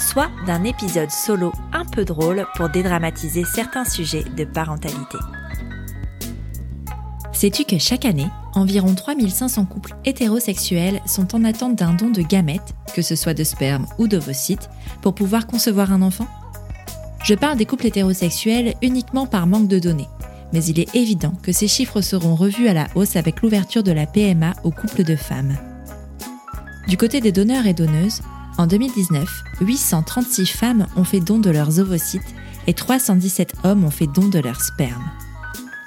[0.00, 5.18] soit d'un épisode solo un peu drôle pour dédramatiser certains sujets de parentalité.
[7.32, 12.74] Sais-tu que chaque année, environ 3500 couples hétérosexuels sont en attente d'un don de gamètes,
[12.94, 14.68] que ce soit de sperme ou d'ovocytes,
[15.00, 16.26] pour pouvoir concevoir un enfant?
[17.24, 20.08] Je parle des couples hétérosexuels uniquement par manque de données,
[20.52, 23.92] mais il est évident que ces chiffres seront revus à la hausse avec l'ouverture de
[23.92, 25.56] la PMA aux couples de femmes.
[26.88, 28.20] Du côté des donneurs et donneuses,
[28.60, 32.34] en 2019, 836 femmes ont fait don de leurs ovocytes
[32.66, 35.10] et 317 hommes ont fait don de leur sperme.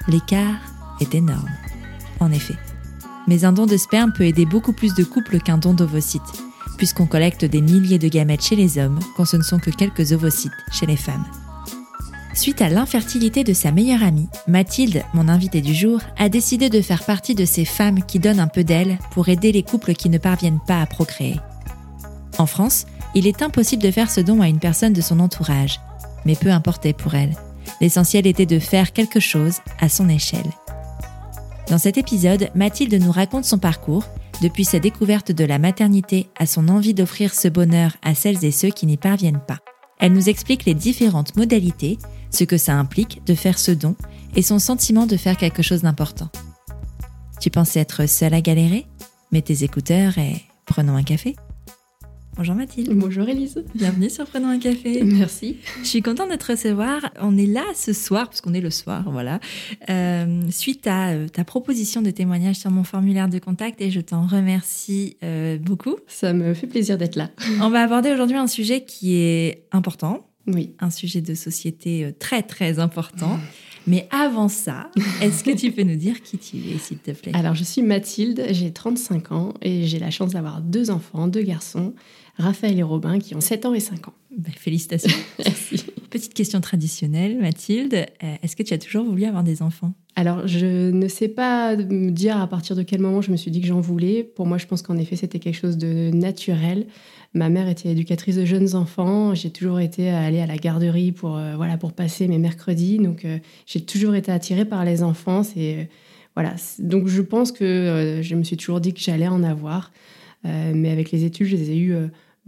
[0.07, 0.57] L'écart
[0.99, 1.51] est énorme,
[2.19, 2.57] en effet.
[3.27, 6.23] Mais un don de sperme peut aider beaucoup plus de couples qu'un don d'ovocytes,
[6.77, 10.11] puisqu'on collecte des milliers de gamètes chez les hommes quand ce ne sont que quelques
[10.11, 11.25] ovocytes chez les femmes.
[12.33, 16.81] Suite à l'infertilité de sa meilleure amie, Mathilde, mon invitée du jour, a décidé de
[16.81, 20.09] faire partie de ces femmes qui donnent un peu d'elle pour aider les couples qui
[20.09, 21.39] ne parviennent pas à procréer.
[22.37, 25.79] En France, il est impossible de faire ce don à une personne de son entourage.
[26.25, 27.35] Mais peu importait pour elle.
[27.81, 30.49] L'essentiel était de faire quelque chose à son échelle.
[31.69, 34.05] Dans cet épisode, Mathilde nous raconte son parcours,
[34.41, 38.51] depuis sa découverte de la maternité à son envie d'offrir ce bonheur à celles et
[38.51, 39.59] ceux qui n'y parviennent pas.
[39.99, 41.97] Elle nous explique les différentes modalités,
[42.31, 43.95] ce que ça implique de faire ce don
[44.35, 46.29] et son sentiment de faire quelque chose d'important.
[47.39, 48.85] Tu pensais être seule à galérer?
[49.31, 51.35] Mets tes écouteurs et prenons un café.
[52.35, 52.91] Bonjour Mathilde.
[52.95, 53.63] Bonjour Elise.
[53.75, 55.03] Bienvenue sur Prenons un café.
[55.03, 55.57] Merci.
[55.83, 57.11] Je suis contente de te recevoir.
[57.21, 59.39] On est là ce soir, parce qu'on est le soir, voilà,
[59.91, 64.01] euh, suite à euh, ta proposition de témoignage sur mon formulaire de contact et je
[64.01, 65.95] t'en remercie euh, beaucoup.
[66.07, 67.29] Ça me fait plaisir d'être là.
[67.61, 70.27] On va aborder aujourd'hui un sujet qui est important.
[70.47, 70.75] Oui.
[70.79, 73.39] Un sujet de société très très important.
[73.85, 74.89] Mais avant ça,
[75.21, 77.33] est-ce que tu peux nous dire qui tu es, s'il te plaît?
[77.35, 81.41] Alors, je suis Mathilde, j'ai 35 ans et j'ai la chance d'avoir deux enfants, deux
[81.41, 81.93] garçons.
[82.37, 84.13] Raphaël et Robin, qui ont 7 ans et 5 ans.
[84.35, 85.15] Ben, félicitations.
[85.39, 85.85] Merci.
[86.09, 87.93] Petite question traditionnelle, Mathilde.
[88.23, 89.93] Euh, est-ce que tu as toujours voulu avoir des enfants?
[90.15, 93.51] Alors, je ne sais pas me dire à partir de quel moment je me suis
[93.51, 94.23] dit que j'en voulais.
[94.23, 96.87] Pour moi, je pense qu'en effet, c'était quelque chose de naturel.
[97.35, 99.33] Ma mère était éducatrice de jeunes enfants.
[99.35, 102.97] J'ai toujours été allée à la garderie pour, euh, voilà, pour passer mes mercredis.
[102.97, 105.43] Donc, euh, j'ai toujours été attirée par les enfants.
[105.43, 105.89] C'est,
[106.35, 106.55] voilà.
[106.79, 109.91] Donc, je pense que je me suis toujours dit que j'allais en avoir.
[110.43, 111.95] Mais avec les études, je les ai eues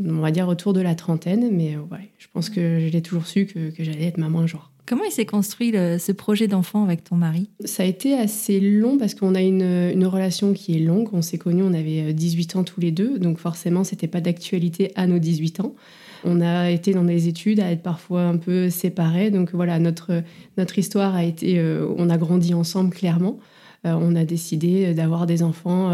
[0.03, 3.01] on va dire autour de la trentaine, mais euh, ouais, je pense que je l'ai
[3.01, 4.71] toujours su que, j'allais être maman un jour.
[4.85, 7.49] Comment il s'est construit ce projet d'enfant avec ton mari?
[7.63, 11.09] Ça a été assez long parce qu'on a une, une, relation qui est longue.
[11.11, 14.21] On s'est connus, on avait 18 euh, ans tous les deux, donc forcément, c'était pas
[14.21, 15.73] d'actualité à nos 18 ans.
[16.23, 20.21] On a été dans des études à être parfois un peu séparés, donc voilà, notre,
[20.57, 23.39] notre histoire a été, euh, on a grandi ensemble clairement.
[23.83, 25.91] on a décidé d'avoir des enfants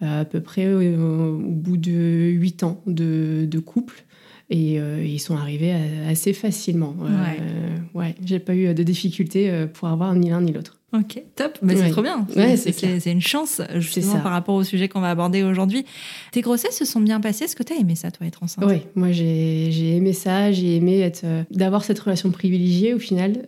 [0.00, 4.04] à peu près euh, au bout de 8 ans de, couple.
[4.52, 5.72] Et euh, ils sont arrivés
[6.08, 6.96] assez facilement.
[7.02, 8.16] Euh, ouais.
[8.24, 10.78] j'ai pas eu de difficultés pour avoir ni l'un ni l'autre.
[10.92, 11.56] Ok, top.
[11.62, 12.26] Mais c'est trop bien.
[12.56, 15.84] c'est une chance, justement, par rapport au sujet qu'on va aborder aujourd'hui.
[16.32, 17.44] Tes grossesses se sont bien passées?
[17.44, 18.64] Est-ce que tu as aimé ça, toi, être enceinte?
[18.66, 20.50] Oui, moi, j'ai aimé ça.
[20.50, 23.44] J'ai aimé être d'avoir cette relation privilégiée, au final.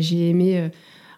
[0.00, 0.70] j'ai aimé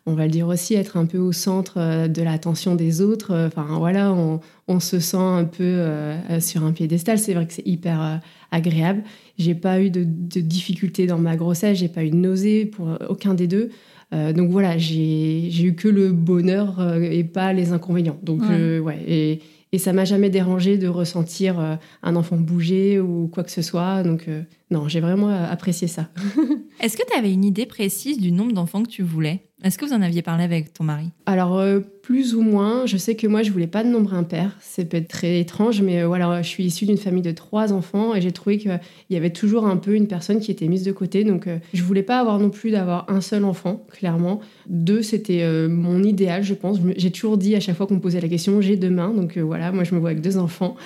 [0.09, 3.47] on va le dire aussi, être un peu au centre euh, de l'attention des autres.
[3.47, 4.41] Enfin voilà, on,
[4.81, 7.19] se sent un peu euh, sur un piédestal.
[7.19, 8.17] C'est vrai que c'est hyper euh,
[8.51, 9.03] agréable.
[9.39, 13.35] J'ai pas eu de, difficultés dans ma grossesse, j'ai pas eu de nausées pour aucun
[13.35, 13.71] des deux.
[14.13, 18.19] donc voilà, j'ai eu que le bonheur et pas les inconvénients.
[18.23, 19.41] Donc ouais, et,
[19.73, 24.03] et ça m'a jamais dérangé de ressentir un enfant bouger ou quoi que ce soit.
[24.03, 24.29] Donc
[24.71, 26.09] non, j'ai vraiment apprécié ça.
[26.81, 29.49] Est-ce que tu avais une idée précise du nombre d'enfants que tu voulais?
[29.65, 31.11] Est-ce que vous en aviez parlé avec ton mari?
[31.27, 32.87] Alors, euh, plus ou moins.
[32.87, 34.57] Je sais que moi, je voulais pas de nombre impair.
[34.61, 38.15] C'est peut-être très étrange, mais euh, voilà, je suis issue d'une famille de trois enfants
[38.15, 40.93] et j'ai trouvé qu'il y avait toujours un peu une personne qui était mise de
[40.93, 41.23] côté.
[41.23, 44.41] Donc, euh, je voulais pas avoir non plus d'avoir un seul enfant, clairement.
[44.71, 46.79] Deux, c'était mon idéal, je pense.
[46.97, 49.13] J'ai toujours dit à chaque fois qu'on me posait la question, j'ai deux mains.
[49.13, 50.77] Donc, voilà, moi, je me vois avec deux enfants.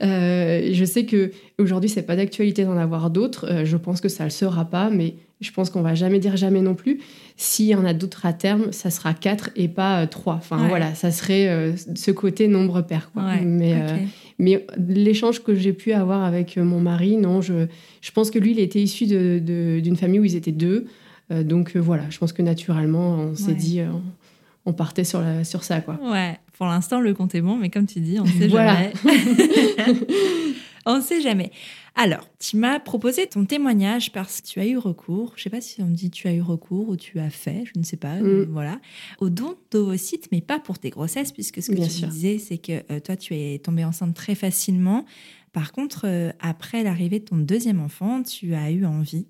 [0.00, 3.64] je sais que aujourd'hui, c'est pas d'actualité d'en avoir d'autres.
[3.64, 6.60] je pense que ça le sera pas, mais je pense qu'on va jamais dire jamais
[6.60, 7.00] non plus.
[7.36, 10.34] S'il y en a d'autres à terme, ça sera quatre et pas euh, trois.
[10.34, 13.10] Enfin voilà, ça serait ce côté nombre pair.
[13.12, 13.22] Quoi.
[13.44, 13.74] mais,
[14.38, 17.66] mais l'échange que j'ai pu avoir avec mon mari, non, je,
[18.00, 20.86] je pense que lui, il était issu d'une de, famille où ils étaient deux.
[21.30, 23.80] donc voilà, je pense que naturellement, on s'est dit,
[24.68, 25.80] on partait sur, la, sur ça.
[25.80, 25.98] Quoi.
[26.02, 28.92] Ouais, pour l'instant, le compte est bon, mais comme tu dis, on ne sait jamais.
[30.86, 31.50] on ne sait jamais.
[32.00, 35.50] Alors, tu m'as proposé ton témoignage parce que tu as eu recours, je ne sais
[35.50, 37.96] pas si on dit tu as eu recours ou tu as fait, je ne sais
[37.96, 38.44] pas, mm.
[38.52, 38.80] voilà,
[39.18, 42.84] au don d'ovocytes, mais pas pour tes grossesses, puisque ce que tu disais, c'est que
[42.92, 45.06] euh, toi, tu es tombée enceinte très facilement.
[45.52, 49.26] Par contre, euh, après l'arrivée de ton deuxième enfant, tu as eu envie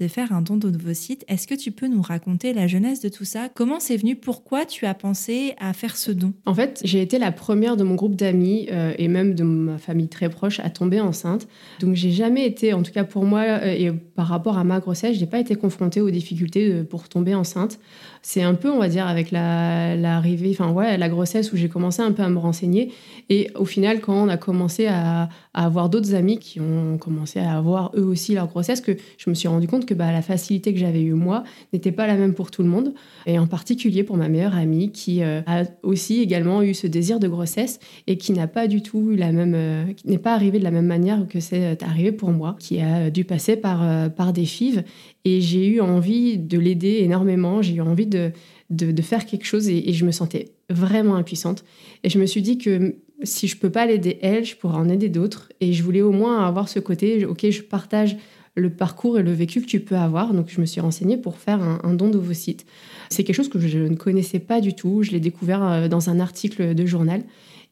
[0.00, 1.24] de faire un don d'ovocytes.
[1.28, 3.48] Est-ce que tu peux nous raconter la jeunesse de tout ça?
[3.54, 4.16] Comment c'est venu?
[4.16, 6.32] Pourquoi tu as pensé à faire ce don?
[6.46, 9.78] En fait, j'ai été la première de mon groupe d'amis euh, et même de ma
[9.78, 11.46] famille très proche à tomber enceinte.
[11.80, 14.80] Donc j'ai jamais été, en tout cas pour moi euh, et par rapport à ma
[14.80, 17.78] grossesse, j'ai pas été confrontée aux difficultés euh, pour tomber enceinte.
[18.22, 22.02] C'est un peu, on va dire, avec l'arrivée, enfin ouais, la grossesse où j'ai commencé
[22.02, 22.92] un peu à me renseigner.
[23.30, 27.56] Et au final, quand on a commencé à, avoir d'autres amis qui ont commencé à
[27.56, 30.72] avoir eux aussi leur grossesse, que je me suis rendu compte que bah, la facilité
[30.72, 32.94] que j'avais eue moi n'était pas la même pour tout le monde,
[33.26, 37.18] et en particulier pour ma meilleure amie qui euh, a aussi également eu ce désir
[37.18, 40.58] de grossesse et qui n'a pas du tout eu la même, euh, n'est pas arrivé
[40.58, 44.10] de la même manière que c'est euh, arrivé pour moi, qui a dû passer par,
[44.10, 44.84] par des fives,
[45.24, 48.32] et j'ai eu envie de l'aider énormément, j'ai eu envie de,
[48.70, 51.64] de, faire quelque chose et, je me sentais vraiment impuissante.
[52.04, 54.88] Et je me suis dit que si je peux pas l'aider elle, je pourrais en
[54.88, 55.52] aider d'autres.
[55.60, 58.16] Et je voulais au moins avoir ce côté, ok, je partage
[58.56, 60.32] le parcours et le vécu que tu peux avoir.
[60.32, 62.66] Donc, je me suis renseignée pour faire un, don d'ovocytes.
[63.08, 65.02] C'est quelque chose que je ne connaissais pas du tout.
[65.02, 67.22] Je l'ai découvert euh, dans un article de journal.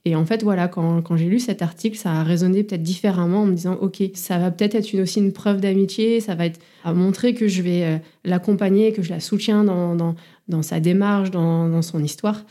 [0.09, 3.47] Et en fait, voilà, quand, j'ai lu cet article, ça a résonné peut-être différemment en
[3.47, 6.95] me disant, OK, ça va peut-être être aussi une preuve d'amitié, ça va être à
[6.95, 12.03] montrer que je vais euh, l'accompagner, que je la soutiens dans, sa démarche, dans son
[12.03, 12.45] histoire.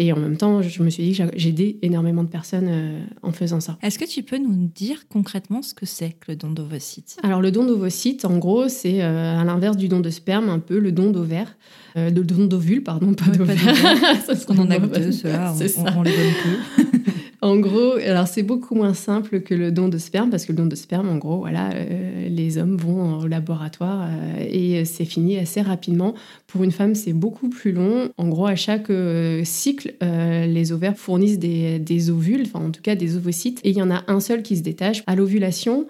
[0.00, 3.00] Et en même temps, je me suis dit que j'ai aidé énormément de personnes euh,
[3.22, 3.76] en faisant ça.
[3.82, 7.18] Est-ce que tu peux nous dire concrètement ce que c'est que le don d'ovocytes?
[7.22, 10.58] Alors, le don d'ovocytes, en gros, c'est euh, à l'inverse du don de sperme, un
[10.58, 11.54] peu le don d'ovaire.
[11.98, 13.58] Euh, le don d'ovule, pardon, pas d'ovaire.
[14.26, 17.10] Parce qu'on en a deux, ceux-là, on, on, les donne peu.
[17.42, 20.58] En gros, alors c'est beaucoup moins simple que le don de sperme, parce que le
[20.58, 25.06] don de sperme, en gros, voilà, euh, les hommes vont au laboratoire euh, et c'est
[25.06, 26.14] fini assez rapidement.
[26.46, 28.10] Pour une femme, c'est beaucoup plus long.
[28.18, 32.94] En gros, à chaque euh, cycle, les ovaires fournissent des, ovules, enfin en tout cas
[32.94, 35.02] des ovocytes, et il y en a un seul qui se détache.
[35.06, 35.86] À l'ovulation,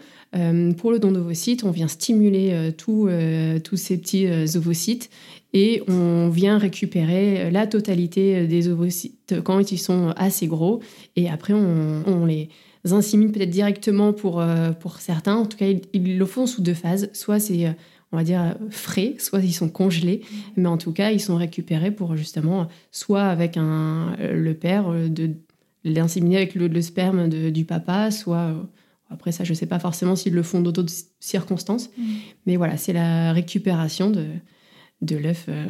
[0.79, 3.09] pour le don d'ovocytes, on vient stimuler tous
[3.75, 4.27] ces petits
[4.57, 5.11] ovocytes
[5.53, 10.81] et on vient récupérer la totalité des ovocytes quand ils sont assez gros
[11.17, 12.49] et après on, les
[12.91, 15.37] insémine peut-être directement pour, euh, pour certains.
[15.37, 17.11] En tout cas, ils, le font sous deux phases.
[17.13, 17.73] Soit c'est, euh,
[18.13, 20.23] on va dire, frais, soit ils sont congelés.
[20.57, 25.09] Mais en tout cas, ils sont récupérés pour justement, soit avec un, le père, euh,
[25.09, 25.31] de
[25.85, 28.55] l'inséminer avec le, sperme du papa, soit...
[29.13, 30.87] Après ça, je ne sais pas forcément s'ils le font d'autres
[31.19, 31.91] circonstances.
[31.99, 32.03] Mmh.
[32.47, 34.25] Mais voilà, c'est la récupération de,
[35.03, 35.67] de l'œuf euh,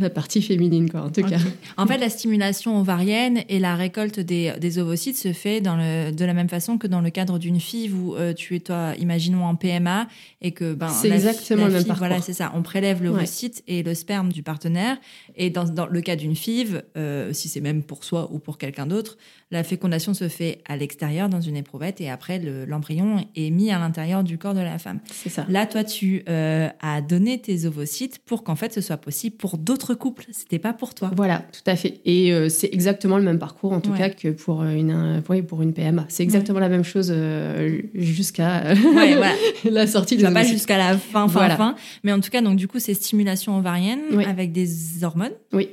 [0.00, 1.36] la partie féminine, quoi, en tout cas.
[1.76, 6.12] En fait, la stimulation ovarienne et la récolte des, des ovocytes se fait dans le,
[6.12, 8.94] de la même façon que dans le cadre d'une FIV où euh, tu es, toi,
[8.98, 10.08] imaginons en PMA
[10.40, 10.72] et que.
[10.72, 12.06] Ben, c'est exactement le même parcours.
[12.06, 12.52] Voilà, c'est ça.
[12.54, 14.96] On prélève l'ovocyte et le sperme du partenaire.
[15.36, 18.56] Et dans, dans le cas d'une FIV, euh, si c'est même pour soi ou pour
[18.56, 19.18] quelqu'un d'autre,
[19.52, 23.78] la fécondation se fait à l'extérieur dans une éprouvette et après l'embryon est mis à
[23.78, 24.98] l'intérieur du corps de la femme.
[25.12, 25.44] C'est ça.
[25.48, 29.58] Là, toi, tu euh, as donné tes ovocytes pour qu'en fait ce soit possible pour
[29.58, 31.10] d'autres couple, c'était pas pour toi.
[31.14, 32.00] Voilà, tout à fait.
[32.06, 35.60] Et euh, c'est exactement le même parcours en tout cas que pour euh, une, pour
[35.60, 36.06] une PMA.
[36.08, 38.72] C'est exactement la même chose euh, jusqu'à
[39.64, 41.74] la sortie de pas jusqu'à la fin, fin, fin.
[42.04, 45.32] Mais en tout cas, donc du coup, c'est stimulation ovarienne avec des hormones.
[45.52, 45.68] Oui.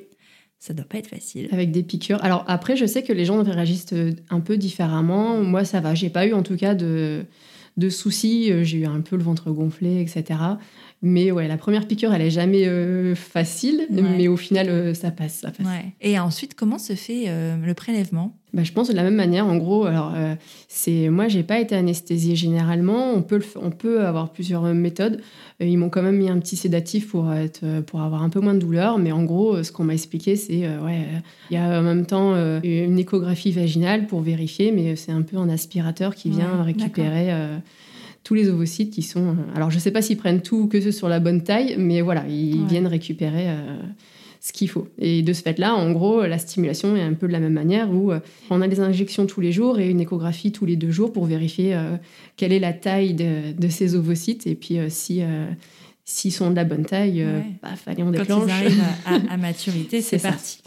[0.59, 1.47] Ça doit pas être facile.
[1.51, 2.23] Avec des piqûres.
[2.23, 3.93] Alors après, je sais que les gens réagissent
[4.29, 5.41] un peu différemment.
[5.41, 5.95] Moi, ça va.
[5.95, 7.25] J'ai pas eu en tout cas de,
[7.77, 8.51] de soucis.
[8.63, 10.37] J'ai eu un peu le ventre gonflé, etc.
[11.01, 15.11] Mais ouais, la première piqûre, elle est jamais euh, facile, mais au final, euh, ça
[15.11, 15.65] passe, ça passe.
[16.01, 18.35] Et ensuite, comment se fait euh, le prélèvement?
[18.53, 19.45] Bah, je pense de la même manière.
[19.45, 20.13] En gros, alors
[20.67, 23.13] c'est moi, j'ai pas été anesthésiée généralement.
[23.13, 25.21] On peut on peut avoir plusieurs méthodes.
[25.59, 28.53] ils m'ont quand même mis un petit sédatif pour être pour avoir un peu moins
[28.53, 28.97] de douleur.
[28.97, 31.05] Mais en gros, ce qu'on m'a expliqué, c'est ouais,
[31.51, 35.37] il y a en même temps une échographie vaginale pour vérifier, mais c'est un peu
[35.37, 37.31] un aspirateur qui vient récupérer
[38.23, 39.29] tous les ovocytes qui sont.
[39.29, 41.75] Euh, alors, je ne sais pas s'ils prennent tout que ce sur la bonne taille,
[41.77, 43.77] mais voilà, ils viennent récupérer euh,
[44.39, 44.87] ce qu'il faut.
[44.97, 47.91] Et de ce fait-là, en gros, la stimulation est un peu de la même manière
[47.91, 48.19] où euh,
[48.49, 51.25] on a des injections tous les jours et une échographie tous les deux jours pour
[51.25, 51.77] vérifier
[52.37, 55.21] quelle est la taille de, ces ovocytes et puis si.
[56.05, 57.43] S'ils sont de la bonne taille, ouais.
[57.61, 57.69] bah,
[57.99, 58.27] on déclenche.
[58.27, 58.83] Quand ils arrivent
[59.29, 60.59] à, maturité, c'est parti.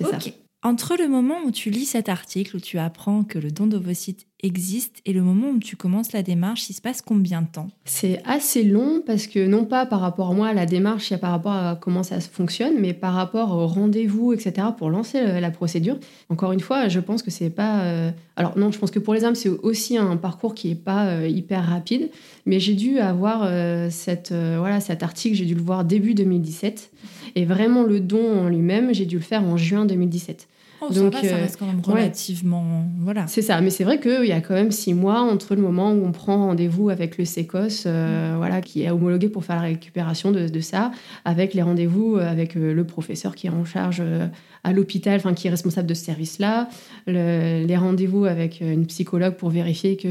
[0.00, 0.18] Ça.
[0.62, 4.27] Entre le moment où tu lis cet article, où tu apprends que le don d'ovocytes
[4.42, 7.68] existe, et le moment où tu commences la démarche, il se passe combien de temps?
[7.84, 11.32] C'est assez long parce que non pas par rapport à moi, la démarche, a par
[11.32, 15.98] rapport à comment ça fonctionne, mais par rapport au rendez-vous, etc., pour lancer la procédure.
[16.28, 17.80] Encore une fois, je pense que c'est pas...
[17.80, 20.76] Euh, alors non, je pense que pour les hommes, c'est aussi un parcours qui est
[20.76, 22.10] pas euh, hyper rapide,
[22.46, 26.92] mais j'ai dû avoir euh, cette, voilà, cet article, j'ai dû le voir début 2017,
[27.34, 30.48] et vraiment le don en lui-même, j'ai dû le faire en juin 2017.
[30.80, 32.84] Oh, Donc, ça, va, ça reste quand même relativement.
[33.00, 33.26] Voilà.
[33.26, 35.92] C'est ça, mais c'est vrai qu'il y a quand même six mois entre le moment
[35.92, 38.36] où on prend rendez-vous avec le SECOS, euh, mm.
[38.36, 40.92] voilà, qui est homologué pour faire la récupération de, de ça,
[41.24, 44.28] avec les rendez-vous avec euh, le professeur qui est en charge euh,
[44.62, 46.68] à l'hôpital, enfin qui est responsable de ce service-là,
[47.06, 50.08] les rendez-vous avec une psychologue pour vérifier que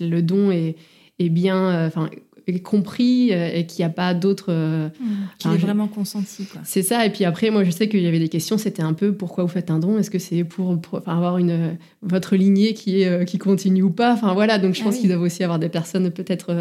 [0.00, 0.76] le don est,
[1.18, 2.08] est bien, enfin
[2.54, 4.50] compris euh, et qu'il n'y a pas d'autres.
[4.50, 5.04] Euh, mmh.
[5.38, 6.46] Qu'il est vraiment consenti.
[6.64, 7.04] C'est ça.
[7.04, 8.56] Et puis après, moi, je sais qu'il y avait des questions.
[8.56, 9.98] C'était un peu pourquoi vous faites un don?
[9.98, 14.12] Est-ce que c'est pour, avoir une, votre lignée qui, est, euh, qui continue ou pas?
[14.12, 14.58] Enfin voilà.
[14.58, 16.54] Donc je ah pense qu'ils doivent aussi avoir des personnes peut-être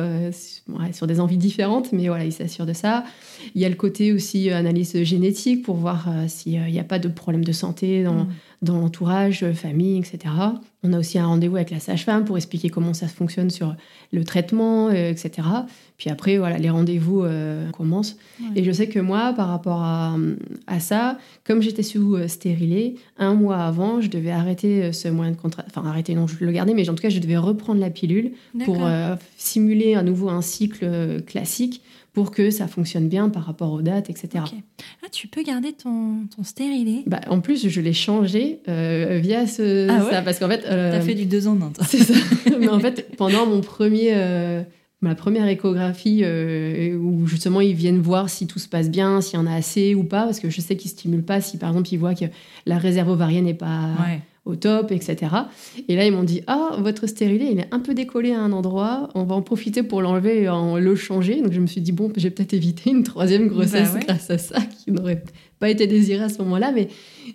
[0.91, 3.03] sur des envies différentes, mais voilà, ils s'assurent de ça.
[3.53, 7.07] Il y a le côté aussi analyse génétique pour voir s'il n'y a pas de
[7.07, 8.25] problème de santé dans.
[8.25, 8.27] Mmh
[8.65, 10.33] dans l'entourage, euh, famille, etc.
[10.83, 13.75] On a aussi un rendez-vous avec la sage-femme pour expliquer comment ça fonctionne sur
[14.11, 15.47] le traitement, euh, etc.
[15.97, 18.17] Puis après, voilà, les rendez-vous euh, commencent.
[18.55, 20.17] Et je sais que moi, par rapport à,
[20.67, 25.37] à ça, comme j'étais sous stérilé, un mois avant, je devais arrêter ce moyen de
[25.37, 25.63] contrat.
[25.67, 28.33] Enfin, arrêter, non, je le gardais, mais en tout cas, je devais reprendre la pilule
[28.65, 28.85] pour
[29.37, 31.81] simuler à nouveau un cycle classique
[32.15, 34.45] pour que ça fonctionne bien par rapport aux dates, etc.
[35.03, 37.03] Ah, tu peux garder ton, ton stérilet.
[37.05, 40.63] Bah, En plus, je l'ai changé euh, via ce, ah ça, parce qu'en fait...
[40.65, 42.13] Euh, T'as fait du deux en un, C'est ça.
[42.59, 44.13] Mais en fait, pendant mon premier...
[44.13, 44.63] Euh,
[45.01, 49.41] ma première échographie où justement ils viennent voir si tout se passe bien, s'il y
[49.41, 51.41] en a assez ou pas, parce que je sais qu'ils stimulent pas.
[51.41, 52.25] Si par exemple ils voient que
[52.65, 53.89] la réserve ovarienne n'est pas
[54.45, 55.17] au top, etc.
[55.87, 58.51] Et là, ils m'ont dit Ah, votre stérilet, il est un peu décollé à un
[58.51, 61.41] endroit, on va en profiter pour l'enlever et en le changer.
[61.41, 64.37] Donc, je me suis dit Bon, j'ai peut-être évité une troisième grossesse bah grâce à
[64.37, 65.23] ça, qui n'aurait
[65.59, 66.71] pas été désirée à ce moment-là.
[66.73, 66.89] Mais,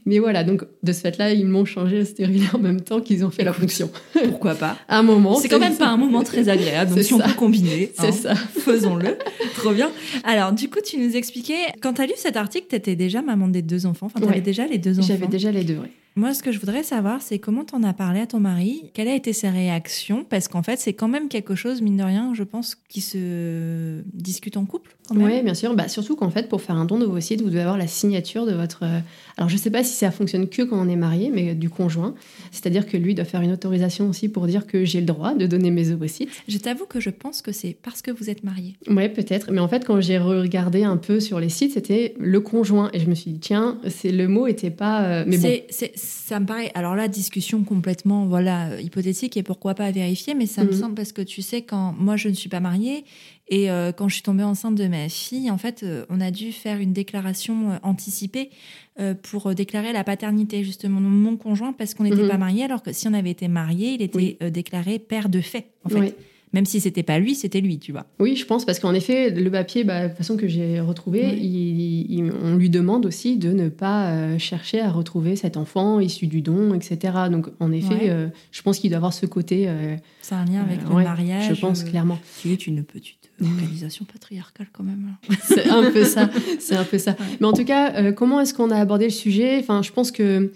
[0.06, 3.24] mais voilà, donc de ce fait-là, ils m'ont changé le stérilet en même temps qu'ils
[3.24, 3.90] ont fait la fonction.
[4.28, 5.34] Pourquoi pas Un moment.
[5.34, 8.12] C'est quand même pas un moment très agréable, donc si on peut combiner, c'est hein,
[8.12, 8.34] ça.
[8.60, 9.18] faisons-le.
[9.56, 9.90] Trop bien.
[10.22, 13.20] Alors, du coup, tu nous expliquais, quand tu as lu cet article, tu étais déjà
[13.20, 14.06] maman des deux enfants.
[14.06, 15.08] Enfin, tu avais déjà les deux enfants.
[15.08, 15.88] J'avais déjà les deux, oui.
[16.20, 19.08] Moi, ce que je voudrais savoir, c'est comment t'en as parlé à ton mari, quelle
[19.08, 22.34] a été sa réaction, parce qu'en fait, c'est quand même quelque chose, mine de rien,
[22.34, 24.94] je pense, qui se discute en couple.
[25.14, 25.74] Oui, bien sûr.
[25.74, 28.52] Bah, surtout qu'en fait, pour faire un don d'ovocytes, vous devez avoir la signature de
[28.52, 28.84] votre.
[28.84, 29.00] Euh,
[29.38, 31.70] alors, je ne sais pas si ça fonctionne que quand on est marié, mais du
[31.70, 32.14] conjoint.
[32.52, 35.46] C'est-à-dire que lui doit faire une autorisation aussi pour dire que j'ai le droit de
[35.46, 36.28] donner mes ovocytes.
[36.46, 38.76] Je t'avoue que je pense que c'est parce que vous êtes marié.
[38.88, 39.50] Oui, peut-être.
[39.50, 42.90] Mais en fait, quand j'ai regardé un peu sur les sites, c'était le conjoint.
[42.92, 45.02] Et je me suis dit, tiens, c'est le mot était pas.
[45.04, 45.48] Euh, mais bon.
[46.10, 46.70] Ça me paraît.
[46.74, 50.78] Alors là, discussion complètement voilà hypothétique et pourquoi pas vérifier, mais ça me mhm.
[50.78, 53.04] semble parce que tu sais, quand moi je ne suis pas mariée
[53.48, 56.30] et euh, quand je suis tombée enceinte de ma fille, en fait, euh, on a
[56.30, 58.50] dû faire une déclaration euh, anticipée
[59.22, 62.28] pour déclarer la paternité justement de mon conjoint parce qu'on n'était mhm.
[62.28, 65.68] pas mariés, alors que si on avait été mariés, il était déclaré père de fait,
[65.84, 66.14] en fait.
[66.52, 68.06] Même si c'était pas lui, c'était lui, tu vois.
[68.18, 71.24] Oui, je pense, parce qu'en effet, le papier, bah, de façon que j'ai retrouvé,
[72.42, 76.74] on lui demande aussi de ne pas chercher à retrouver cet enfant issu du don,
[76.74, 76.98] etc.
[77.30, 78.12] Donc, en effet,
[78.50, 79.68] je pense qu'il doit avoir ce côté.
[80.22, 81.54] C'est un lien avec le mariage.
[81.54, 82.18] Je pense clairement.
[82.40, 85.16] Tu es une petite organisation patriarcale quand même.
[85.42, 87.16] c'est un peu ça, c'est un peu ça.
[87.40, 89.58] Mais en tout cas, euh, comment est-ce qu'on a abordé le sujet?
[89.60, 90.52] Enfin, je pense que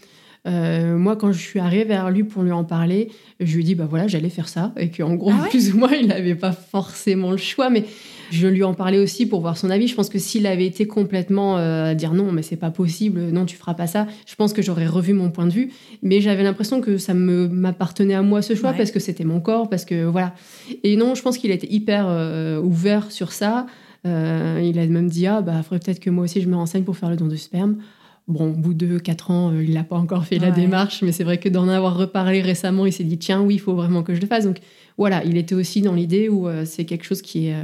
[0.46, 3.08] euh, moi, quand je suis arrivée vers lui pour lui en parler,
[3.40, 5.78] je lui ai dit bah voilà, j'allais faire ça et qu'en gros, ah plus ou
[5.78, 7.84] moins, il n'avait pas forcément le choix, mais
[8.30, 9.88] je lui en parlais aussi pour voir son avis.
[9.88, 13.20] Je pense que s'il avait été complètement euh, à dire non, mais c'est pas possible,
[13.30, 15.72] non, tu feras pas ça, je pense que j'aurais revu mon point de vue.
[16.02, 19.40] Mais j'avais l'impression que ça me m'appartenait à moi ce choix parce que c'était mon
[19.40, 20.34] corps, parce que voilà.
[20.82, 23.66] Et non, je pense qu'il était hyper euh, ouvert sur ça.
[24.06, 26.84] Euh, il a même dit ah bah faudrait peut-être que moi aussi je me renseigne
[26.84, 27.76] pour faire le don de sperme.
[28.26, 31.24] Bon, au bout de 4 ans, il n'a pas encore fait la démarche, mais c'est
[31.24, 34.14] vrai que d'en avoir reparlé récemment, il s'est dit tiens, oui, il faut vraiment que
[34.14, 34.44] je le fasse.
[34.44, 34.60] Donc
[34.96, 37.56] voilà, il était aussi dans l'idée où c'est quelque chose qui est,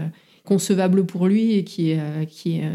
[0.51, 2.71] concevable pour lui et qui est, euh, qui est euh,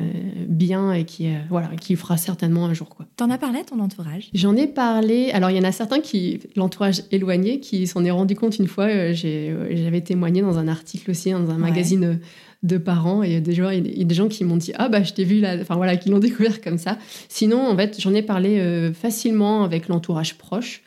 [0.47, 2.87] bien et qui, est, voilà, qui fera certainement un jour.
[2.87, 3.05] Quoi.
[3.17, 4.29] T'en as parlé à ton entourage?
[4.33, 5.31] J'en ai parlé.
[5.31, 8.69] Alors, il y en a certains qui, l'entourage éloigné, qui s'en est rendu compte une
[8.69, 8.85] fois.
[8.85, 12.21] Euh, j'avais témoigné dans un article aussi, dans un magazine
[12.63, 15.03] de parents et des gens, il y a des gens qui m'ont dit ah bah
[15.03, 16.97] je t'ai vu là enfin voilà qui l'ont découvert comme ça
[17.29, 20.81] sinon en fait j'en ai parlé facilement avec l'entourage proche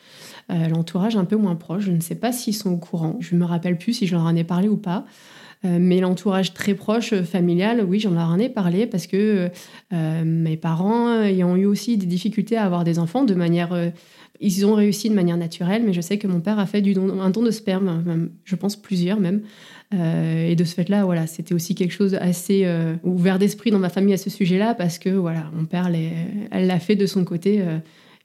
[0.49, 3.41] l'entourage un peu moins proche je ne sais pas s'ils sont au courant je ne
[3.41, 5.05] me rappelle plus si je leur en ai parlé ou pas
[5.65, 9.51] mais l'entourage très proche, familial, oui, j'en ai parlé parce que
[9.91, 13.75] mes parents ayant eu aussi des difficultés à avoir des enfants de manière
[14.41, 17.31] ils ont réussi de manière naturelle, mais je sais que mon père a fait un
[17.31, 19.43] don de sperme, je pense plusieurs même.
[19.95, 23.79] Euh, et de ce fait-là, voilà, c'était aussi quelque chose assez euh, ouvert d'esprit dans
[23.79, 27.61] ma famille à ce sujet-là, parce que voilà, mon père l'a fait de son côté.
[27.61, 27.79] Euh,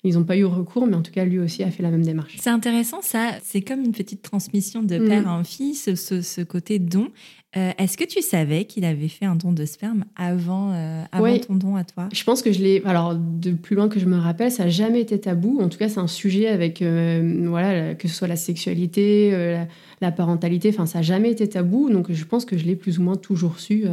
[0.03, 2.03] ils n'ont pas eu recours, mais en tout cas, lui aussi a fait la même
[2.03, 2.35] démarche.
[2.39, 3.31] C'est intéressant, ça.
[3.41, 5.27] C'est comme une petite transmission de père mm.
[5.27, 7.09] à un fils, ce, ce, côté don.
[7.55, 11.37] Euh, est-ce que tu savais qu'il avait fait un don de sperme avant, euh, avant
[11.37, 12.09] ton don à toi?
[12.11, 12.81] Je pense que je l'ai.
[12.83, 15.61] Alors, de plus loin que je me rappelle, ça n'a jamais été tabou.
[15.61, 19.31] En tout cas, c'est un sujet avec, euh, voilà, que ce soit la sexualité,
[20.01, 21.89] la, parentalité, enfin, ça n'a jamais été tabou.
[21.89, 23.85] Donc, je pense que je l'ai plus ou moins toujours su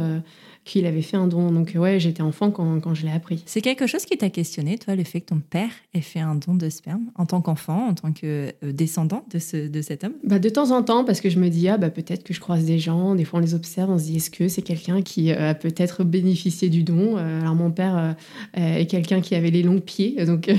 [0.63, 1.51] qu'il avait fait un don.
[1.51, 3.41] Donc ouais, j'étais enfant quand, quand je l'ai appris.
[3.45, 6.35] C'est quelque chose qui t'a questionné, toi, le fait que ton père ait fait un
[6.35, 10.03] don de sperme en tant qu'enfant, en tant que euh, descendant de, ce, de cet
[10.03, 10.13] homme?
[10.23, 12.39] Bah, De temps en temps, parce que je me dis, ah, bah, peut-être que je
[12.39, 15.01] croise des gens, des fois on les observe, on se dit, est-ce que c'est quelqu'un
[15.01, 17.17] qui euh, a peut-être bénéficié du don?
[17.17, 18.15] Euh, Alors mon père
[18.53, 20.51] est quelqu'un qui avait les longs pieds, donc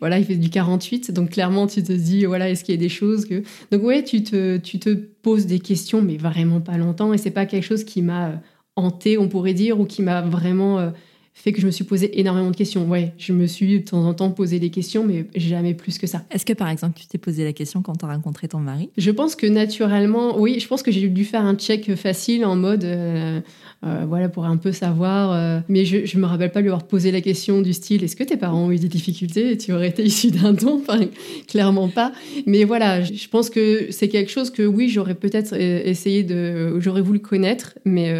[0.00, 2.80] voilà, il fait du 48, donc clairement tu te dis, voilà, est-ce qu'il y a
[2.80, 3.42] des choses que...
[3.70, 7.30] Donc ouais, tu te, tu te poses des questions, mais vraiment pas longtemps, et c'est
[7.30, 8.40] pas quelque chose qui m'a
[8.76, 10.90] hanté, on pourrait dire, ou qui m'a vraiment euh,
[11.32, 12.86] fait que je me suis posé énormément de questions.
[12.88, 16.06] Ouais, je me suis de temps en temps posé des questions, mais jamais plus que
[16.06, 16.24] ça.
[16.30, 18.90] Est-ce que par exemple, tu t'es posé la question quand tu as rencontré ton mari?
[18.96, 22.56] Je pense que naturellement, oui, je pense que j'ai dû faire un check facile en
[22.56, 22.84] mode.
[22.84, 23.40] Euh,
[23.84, 25.62] euh, voilà, pour un peu savoir.
[25.68, 28.24] mais je ne me rappelle pas lui avoir posé la question du style est-ce que
[28.24, 29.52] tes parents ont eu des difficultés?
[29.52, 30.80] Et tu aurais été issu d'un don?
[30.80, 31.00] Enfin,
[31.46, 32.12] Clairement pas.
[32.46, 36.80] Mais voilà, je pense que c'est quelque chose que oui, j'aurais peut-être essayé de.
[36.80, 38.12] J'aurais voulu connaître, mais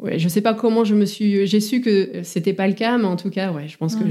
[0.00, 1.46] ouais, je sais pas comment je me suis.
[1.46, 4.04] J'ai su que c'était pas le cas, mais en tout cas, ouais, je pense que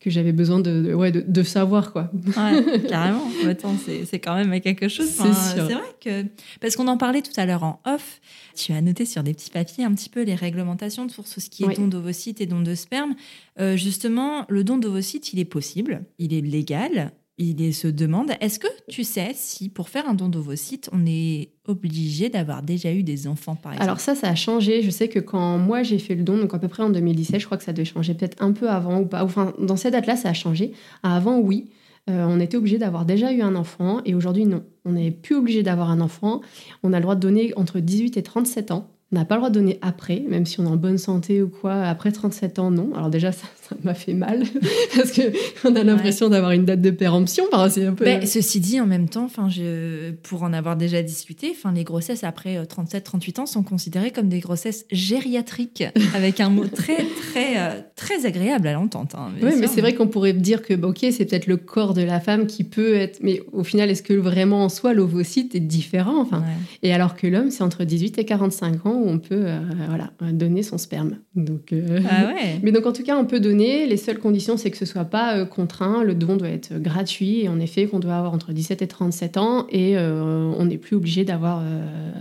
[0.00, 2.10] que j'avais besoin de, ouais, de, savoir quoi.
[2.14, 3.28] Ouais, carrément.
[3.46, 5.08] Attends, c'est quand même quelque chose.
[5.08, 6.24] c'est vrai que
[6.60, 8.20] parce qu'on en parlait tout à l'heure en off,
[8.54, 11.64] tu as noté sur des petits papiers un petit peu les réglementations sur ce qui
[11.64, 13.14] est don d'ovocytes et don de sperme.
[13.58, 18.58] Euh, justement, le don d'ovocytes, il est possible, il est légal il se demande, est-ce
[18.58, 23.02] que tu sais si pour faire un don d'ovocytes, on est obligé d'avoir déjà eu
[23.02, 23.84] des enfants, par exemple?
[23.84, 24.82] Alors ça, ça a changé.
[24.82, 27.40] Je sais que quand moi j'ai fait le don, donc à peu près en 2017,
[27.40, 29.22] je crois que ça devait changer peut-être un peu avant ou pas.
[29.22, 30.72] Enfin, dans cette date-là, ça a changé.
[31.02, 31.70] Avant, oui.
[32.08, 34.62] Euh, on était obligé d'avoir déjà eu un enfant et aujourd'hui, non.
[34.84, 36.40] On n'est plus obligé d'avoir un enfant.
[36.84, 38.88] On a le droit de donner entre 18 et 37 ans.
[39.12, 41.42] On n'a pas le droit de donner après, même si on est en bonne santé
[41.42, 41.82] ou quoi.
[41.82, 42.94] Après 37 ans, non.
[42.94, 43.46] Alors déjà, ça
[43.82, 44.42] m'a fait mal
[44.96, 47.44] parce qu'on a l'impression d'avoir une date de péremption.
[47.52, 48.04] Enfin, un peu...
[48.04, 51.84] Ben, ceci dit, en même temps, enfin, je, pour en avoir déjà discuté, enfin, les
[51.84, 57.04] grossesses après 37-38 euh, ans sont considérées comme des grossesses gériatriques, avec un mot très,
[57.04, 59.14] très, euh, très agréable à l'entente.
[59.14, 61.94] Hein, oui, mais c'est vrai qu'on pourrait dire que, bah, ok, c'est peut-être le corps
[61.94, 63.20] de la femme qui peut être...
[63.22, 66.42] Mais au final, est-ce que vraiment en soi, l'ovocyte est différent enfin,
[66.82, 70.10] Et alors que l'homme, c'est entre 18 et 45 ans où on peut euh, voilà,
[70.32, 71.18] donner son sperme.
[71.34, 73.55] Donc, euh, ah Mais donc en tout cas, on peut donner.
[73.64, 76.02] Les seules conditions, c'est que ce soit pas euh, contraint.
[76.02, 77.42] Le don doit être gratuit.
[77.42, 79.66] Et en effet, qu'on doit avoir entre 17 et 37 ans.
[79.70, 81.62] Et on n'est plus obligé d'avoir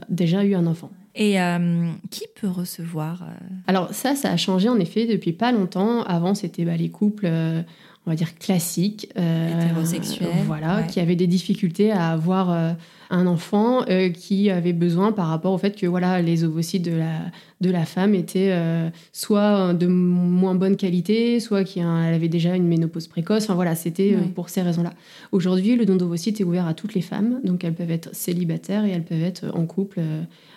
[0.09, 0.91] déjà eu un enfant.
[1.15, 1.37] Et
[2.09, 3.23] qui peut recevoir
[3.67, 6.03] Alors ça, ça a changé en effet depuis pas longtemps.
[6.03, 11.91] Avant, c'était bah, les couples on va dire classiques, hétérosexuels, voilà, qui avaient des difficultés
[11.91, 12.75] à avoir
[13.09, 16.95] un enfant euh, qui avait besoin par rapport au fait que voilà les ovocytes de
[16.95, 17.21] la,
[17.61, 22.67] de la femme étaient euh, soit de moins bonne qualité, soit qu'elle avait déjà une
[22.67, 23.43] ménopause précoce.
[23.43, 24.93] Enfin voilà, c'était euh, pour ces raisons-là.
[25.31, 28.85] Aujourd'hui, le don d'ovocytes est ouvert à toutes les femmes, donc elles peuvent être célibataires
[28.85, 30.01] et elles peuvent être en couple.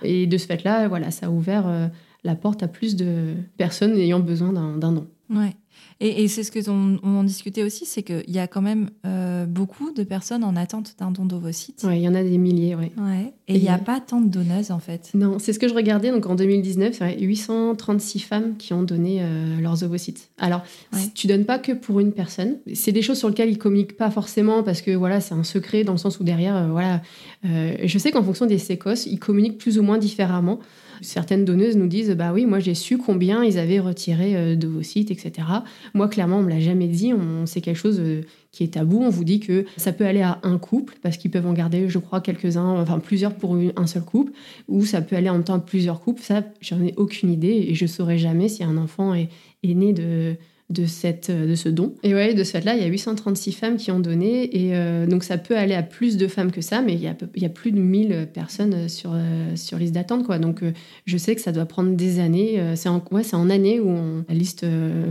[0.02, 1.90] et de ce fait-là, voilà, ça a ouvert
[2.24, 5.06] la porte à plus de personnes ayant besoin d'un don.
[5.30, 5.54] Ouais.
[6.00, 9.46] Et, c'est ce que on, en discutait aussi, c'est qu'il y a quand même euh,
[9.46, 11.82] beaucoup de personnes en attente d'un don d'ovocytes.
[11.84, 12.92] Oui, il y en a des milliers, oui.
[12.96, 13.32] Ouais.
[13.48, 15.10] Et il n'y a, pas tant de donneuses, en fait.
[15.14, 16.12] Non, c'est ce que je regardais.
[16.12, 20.30] Donc en 2019, c'est 836 femmes qui ont donné euh, leurs ovocytes.
[20.38, 20.62] Alors,
[20.92, 22.58] tu tu donnes pas que pour une personne.
[22.74, 25.82] C'est des choses sur lesquelles ils communiquent pas forcément parce que voilà, c'est un secret
[25.82, 27.02] dans le sens où derrière, euh, voilà.
[27.42, 30.60] je sais qu'en fonction des sécos, ils communiquent plus ou moins différemment.
[31.00, 34.66] Certaines donneuses nous disent bah oui, moi j'ai su combien ils avaient retiré euh, de
[34.66, 35.46] vos sites, etc.
[35.94, 37.12] Moi, clairement, on me l'a jamais dit.
[37.12, 39.02] On, c'est quelque chose euh, qui est tabou.
[39.02, 41.88] On vous dit que ça peut aller à un couple parce qu'ils peuvent en garder,
[41.88, 44.32] je crois, quelques-uns, enfin plusieurs pour un seul couple,
[44.68, 46.22] ou ça peut aller en même temps à plusieurs couples.
[46.22, 49.28] Ça, j'en ai aucune idée et je saurais jamais si un enfant est
[49.64, 50.36] né de
[50.70, 51.94] de, cette, de ce don.
[52.02, 54.54] Et ouais, de ce fait-là, il y a 836 femmes qui ont donné.
[54.56, 57.06] Et euh, donc, ça peut aller à plus de femmes que ça, mais il y
[57.06, 60.24] a, il y a plus de 1000 personnes sur, euh, sur liste d'attente.
[60.24, 60.38] Quoi.
[60.38, 60.72] Donc, euh,
[61.06, 62.60] je sais que ça doit prendre des années.
[62.76, 63.94] c'est en, ouais, en années où
[64.28, 64.64] la liste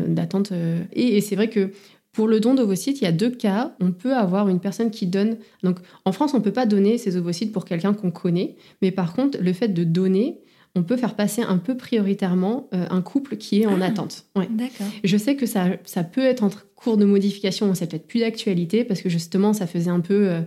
[0.08, 0.52] d'attente.
[0.93, 1.72] Et, et c'est vrai que
[2.12, 3.76] Pour le don d'ovocytes, il y a deux cas.
[3.80, 5.38] On peut avoir une personne qui donne.
[5.63, 8.56] Donc, en France, on ne peut pas donner ses ovocytes pour quelqu'un qu'on connaît.
[8.82, 10.39] Mais par contre, le fait de donner,
[10.77, 13.85] on peut faire passer un peu prioritairement euh, un couple qui est en Ah.
[13.87, 14.25] attente.
[14.35, 14.47] Ouais.
[14.49, 14.87] D'accord.
[15.03, 18.83] Je sais que ça, ça peut être en cours de modification, c'est peut-être plus d'actualité
[18.83, 20.41] parce que justement, ça faisait un peu.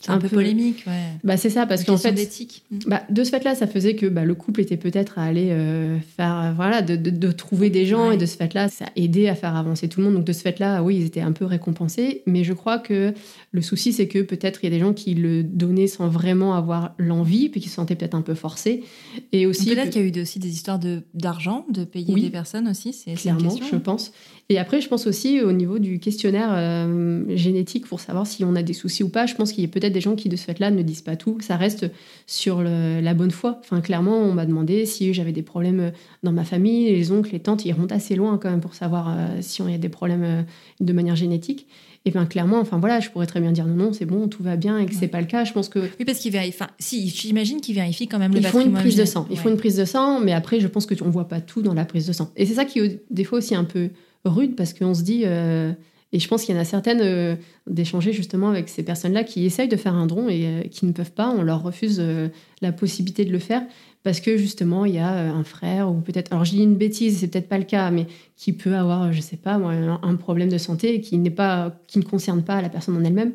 [0.00, 0.92] C'est un, Un peu, peu- polémique, ouais.
[1.24, 2.12] bah, c'est ça, parce qu'en fait.
[2.12, 2.62] d'éthique.
[2.86, 5.98] Bah, de ce fait-là, ça faisait que bah, le couple était peut-être à aller euh,
[6.16, 8.14] faire, euh, voilà, de, de- de trouver des gens, Ouais.
[8.14, 10.14] et de ce fait-là, ça aidait à faire avancer tout le monde.
[10.14, 12.22] Donc de ce fait-là, oui, ils étaient un peu récompensés.
[12.26, 13.12] Mais je crois que
[13.50, 16.54] le souci, c'est que peut-être il y a des gens qui le donnaient sans vraiment
[16.54, 18.84] avoir l'envie, puis qui se sentaient peut-être un peu forcés.
[19.32, 22.22] Et aussi, Peut-être qu'il y a eu aussi des histoires de- d'argent, de, payer Oui.
[22.22, 22.92] des personnes aussi.
[22.92, 23.66] C'est clairement, question.
[23.72, 24.12] je pense.
[24.48, 28.54] Et après, je pense aussi au niveau du questionnaire euh, génétique pour savoir si on
[28.54, 29.26] a des soucis ou pas.
[29.26, 31.16] Je pense qu'il y a peut-être des gens qui, de ce fait-là, ne disent pas
[31.16, 31.38] tout.
[31.40, 31.90] Ça reste
[32.26, 33.58] sur le- la bonne foi.
[33.60, 36.90] Enfin, clairement, on m'a demandé si j'avais des problèmes dans ma famille.
[36.90, 39.68] Les oncles, les tantes, ils remontent assez loin quand même pour savoir euh, si on
[39.68, 40.42] y a des problèmes euh,
[40.80, 41.66] de manière génétique.
[42.04, 44.42] Et bien, clairement, enfin voilà, je pourrais très bien dire non, non, c'est bon, tout
[44.42, 45.44] va bien, et que c'est pas le cas.
[45.44, 46.54] Je pense que Oui, parce qu'ils vérifient.
[46.54, 49.26] Enfin, si, j'imagine qu'ils vérifient quand même le ils font une prise de sang.
[49.30, 49.42] Ils Ouais.
[49.42, 51.60] font une prise de sang, mais après, je pense que tu- on voit pas tout
[51.60, 52.30] dans la prise de sang.
[52.36, 53.90] Et c'est ça qui est des fois aussi un peu
[54.24, 55.22] rude parce qu'on se dit.
[55.26, 55.72] euh,
[56.12, 59.44] et je pense qu'il y en a certaines euh, d'échanger justement avec ces personnes-là qui
[59.44, 61.28] essayent de faire un don et euh, qui ne peuvent pas.
[61.36, 62.28] On leur refuse euh,
[62.62, 63.62] la possibilité de le faire
[64.04, 66.32] parce que justement il y a un frère ou peut-être.
[66.32, 69.20] Alors je dis une bêtise, c'est peut-être pas le cas, mais qui peut avoir, je
[69.20, 72.96] sais pas, moi, un, problème de santé qui pas, qui ne concerne pas la personne
[72.96, 73.34] en elle-même.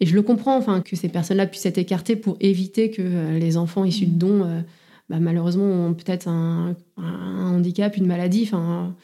[0.00, 3.56] Et je le comprends, enfin, que ces personnes-là puissent être écartées pour éviter que les
[3.56, 4.62] enfants issus de dons,
[5.08, 8.42] bah, malheureusement, ont peut-être un, un handicap, une maladie.
[8.44, 8.94] Enfin,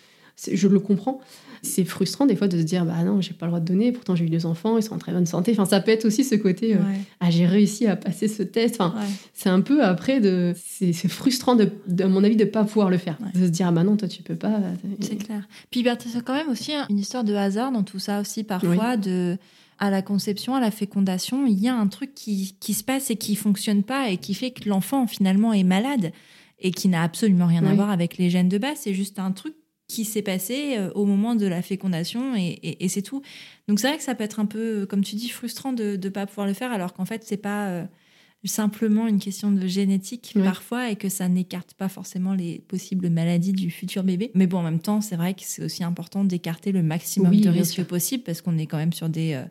[0.52, 1.20] je le comprends.
[1.62, 3.90] C'est frustrant des fois de se dire, bah non, j'ai pas le droit de donner.
[3.90, 5.52] Pourtant, j'ai eu deux enfants, ils sont en très bonne santé.
[5.52, 8.42] Enfin, ça peut être aussi ce côté, euh, Ouais, ah, j'ai réussi à passer ce
[8.42, 8.76] test.
[8.80, 9.06] Enfin, ouais.
[9.32, 12.90] c'est un peu après de, c'est frustrant de, de- à mon avis, de pas pouvoir
[12.90, 13.40] le faire, Ouais.
[13.40, 14.60] de se dire, ah bah non, toi tu peux pas.
[15.00, 15.48] C'est clair.
[15.70, 18.96] Puis bah, c'est quand même aussi une histoire de hasard dans tout ça aussi parfois
[18.96, 19.36] de
[19.78, 23.10] à la conception, à la fécondation, il y a un truc qui, qui se passe
[23.10, 26.12] et qui fonctionne pas et qui fait que l'enfant finalement est malade
[26.60, 28.78] et qui n'a absolument rien à voir avec les gènes de base.
[28.80, 29.54] C'est juste un truc
[29.88, 33.22] qui s'est passé euh, au moment de la fécondation et, et- et c'est tout.
[33.68, 35.96] Donc c'est vrai que ça peut être un peu, euh, comme tu dis, frustrant de
[36.02, 37.84] ne pas pouvoir le faire alors qu'en fait c'est pas euh,
[38.44, 40.42] simplement une question de génétique Oui.
[40.42, 44.30] parfois et que ça n'écarte pas forcément les possibles maladies du futur bébé.
[44.34, 47.40] Mais bon, en même temps, c'est vrai que c'est aussi important d'écarter le maximum Oui,
[47.40, 49.32] de risques possible parce qu'on est quand même sur des...
[49.34, 49.44] euh,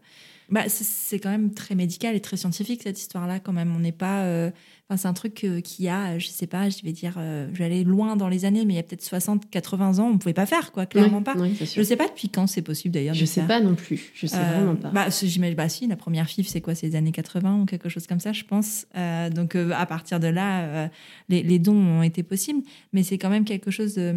[0.50, 3.74] Bah, c'est- quand même très médical et très scientifique cette histoire-là quand même.
[3.76, 4.24] On n'est pas...
[4.24, 4.52] euh,
[4.88, 7.58] Enfin, c'est un truc euh, qui a, je sais pas, je vais dire, euh, je
[7.58, 10.20] vais aller loin dans les années, mais il y a peut-être 60, 80 ans, on
[10.20, 11.34] pouvait pas faire, quoi, clairement Oui, pas.
[11.38, 11.84] oui, Je sûr.
[11.84, 13.16] sais pas depuis quand c'est possible d'ailleurs.
[13.16, 13.48] Je sais faire.
[13.48, 14.12] pas non plus.
[14.14, 14.90] Je sais Euh, vraiment pas.
[14.92, 17.90] Bah, j'imagine, bah si, la première FIF, c'est quoi C'est les années 80 ou quelque
[17.90, 18.86] chose comme ça, je pense.
[18.96, 20.88] Euh, donc euh, à partir de là, euh,
[21.30, 22.62] les, les dons ont été possibles,
[22.94, 24.14] mais c'est quand même quelque chose de,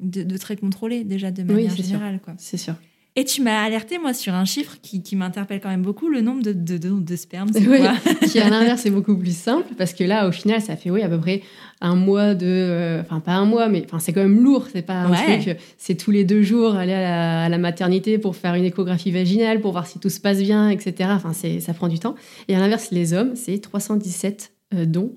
[0.00, 1.82] de- de très contrôlé déjà de Oui, manière sûr.
[1.84, 2.20] générale.
[2.24, 2.34] Quoi.
[2.38, 2.76] C'est sûr.
[3.14, 6.22] Et tu m'as alerté, moi, sur un chiffre qui, qui m'interpelle quand même beaucoup, le
[6.22, 7.94] nombre de, de, de, de sperme, c'est Oui, quoi
[8.26, 11.02] qui à l'inverse est beaucoup plus simple parce que là, au final, ça fait oui
[11.02, 11.42] à peu près
[11.82, 14.66] un mois de, euh, enfin pas un mois, mais c'est quand même lourd.
[14.72, 15.58] C'est pas un truc.
[15.76, 19.10] C'est tous les deux jours aller à la, à la maternité pour faire une échographie
[19.10, 21.10] vaginale pour voir si tout se passe bien, etc.
[21.12, 22.14] Enfin c'est ça prend du temps.
[22.48, 25.12] Et à l'inverse, les hommes, c'est 317 euh, dons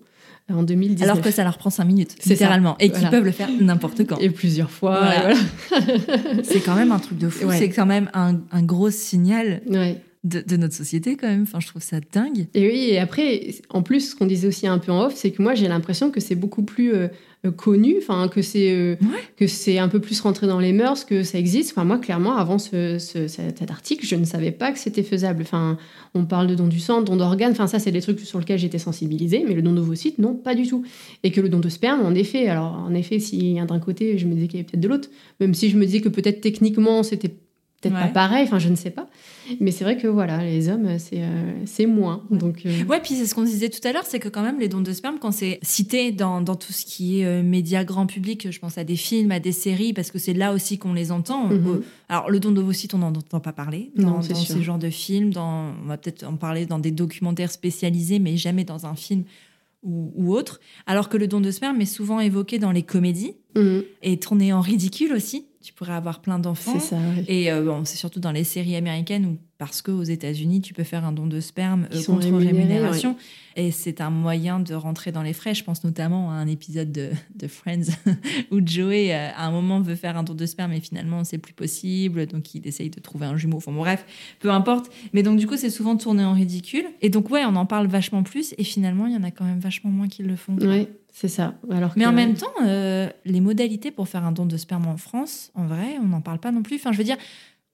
[0.54, 1.10] en 2019.
[1.10, 2.34] Alors que ça leur prend 5 minutes, C'est ça.
[2.36, 3.10] littéralement, et qu'ils Voilà.
[3.12, 4.18] peuvent le faire n'importe quand.
[4.20, 5.00] et plusieurs fois.
[5.04, 5.34] Voilà.
[5.70, 6.44] voilà.
[6.44, 7.58] C'est quand même un truc de fou, Ouais.
[7.58, 10.02] c'est quand même un, un gros signal Ouais.
[10.26, 11.44] De, de notre société quand même.
[11.44, 12.48] Enfin, je trouve ça dingue.
[12.54, 15.32] Et oui, et après, en plus, ce qu'on disait aussi un peu en off, c'est
[15.32, 17.08] que moi, j'ai l'impression que c'est beaucoup plus euh,
[17.46, 19.20] euh, connu, enfin, que c'est euh, Ouais.
[19.38, 21.72] que c'est un peu plus rentré dans les mœurs, que ça existe.
[21.72, 25.04] Enfin, moi, clairement, avant ce, ce- cet cet article, je ne savais pas que c'était
[25.04, 25.44] faisable.
[25.44, 25.78] Enfin,
[26.16, 28.58] on parle de don du sang, don d'organes, enfin, ça, c'est des trucs sur lesquels
[28.60, 30.84] j'étais sensibilisée, mais le don d'ovocytes, non, pas du tout.
[31.24, 33.80] Et que le don de sperme, en effet, alors, en effet, s'il y a d'un
[33.80, 35.10] côté, je me disais qu'il y avait peut-être de l'autre,
[35.40, 37.32] même si je me disais que peut-être techniquement, c'était
[37.90, 38.14] peut-être pas Ouais.
[38.14, 39.08] pareil, enfin, je ne sais pas.
[39.60, 42.24] Mais c'est vrai que, voilà, les hommes, c'est euh, moins.
[42.32, 44.60] Donc, euh, Ouais, puis c'est ce qu'on disait tout à l'heure, c'est que quand même
[44.60, 47.84] les dons de sperme, quand c'est cité dans, dans tout ce qui est euh, médias
[47.84, 50.78] grand public, je pense à des films, à des séries, parce que c'est là aussi
[50.78, 51.48] qu'on les entend.
[51.48, 51.68] Mhm.
[51.68, 54.64] Euh, Alors le don d'ovocytes, on n'en entend pas parler Non, dans, c'est dans ces
[54.64, 55.32] genres de films.
[55.32, 59.24] Dans, on va peut-être en parler dans des documentaires spécialisés, mais jamais dans un film
[59.84, 60.60] ou, ou autre.
[60.88, 64.52] Alors que le don de sperme est souvent évoqué dans les comédies mhm, et tourné
[64.52, 65.46] en ridicule aussi.
[65.66, 66.74] Tu pourrais avoir plein d'enfants.
[66.74, 66.98] c'est ça.
[67.18, 67.26] oui.
[67.28, 70.84] Et euh, bon, c'est surtout dans les séries américaines où, parce qu'aux États-Unis, tu peux
[70.84, 73.16] faire un don de sperme euh, contre rémunération.
[73.56, 75.54] Et c'est un moyen de rentrer dans les frais.
[75.56, 77.94] Je pense notamment à un épisode de, de Friends
[78.52, 81.38] où Joey, euh, à un moment, veut faire un don de sperme et finalement, c'est
[81.38, 82.26] plus possible.
[82.26, 83.58] Donc, il essaye de trouver un jumeau.
[83.58, 84.06] Enfin, bon, bref,
[84.40, 84.92] peu importe.
[85.14, 86.86] Mais donc, du coup, c'est souvent tourné en ridicule.
[87.02, 88.54] Et donc, ouais, on en parle vachement plus.
[88.58, 90.58] Et finalement, il y en a quand même vachement moins qui le font.
[90.58, 91.56] Ouais, c'est ça.
[91.72, 94.88] Alors Mais que- en même temps, euh, les modalités pour faire un don de sperme
[94.88, 96.76] en France, en vrai, on n'en parle pas non plus.
[96.76, 97.18] Enfin, je veux dire,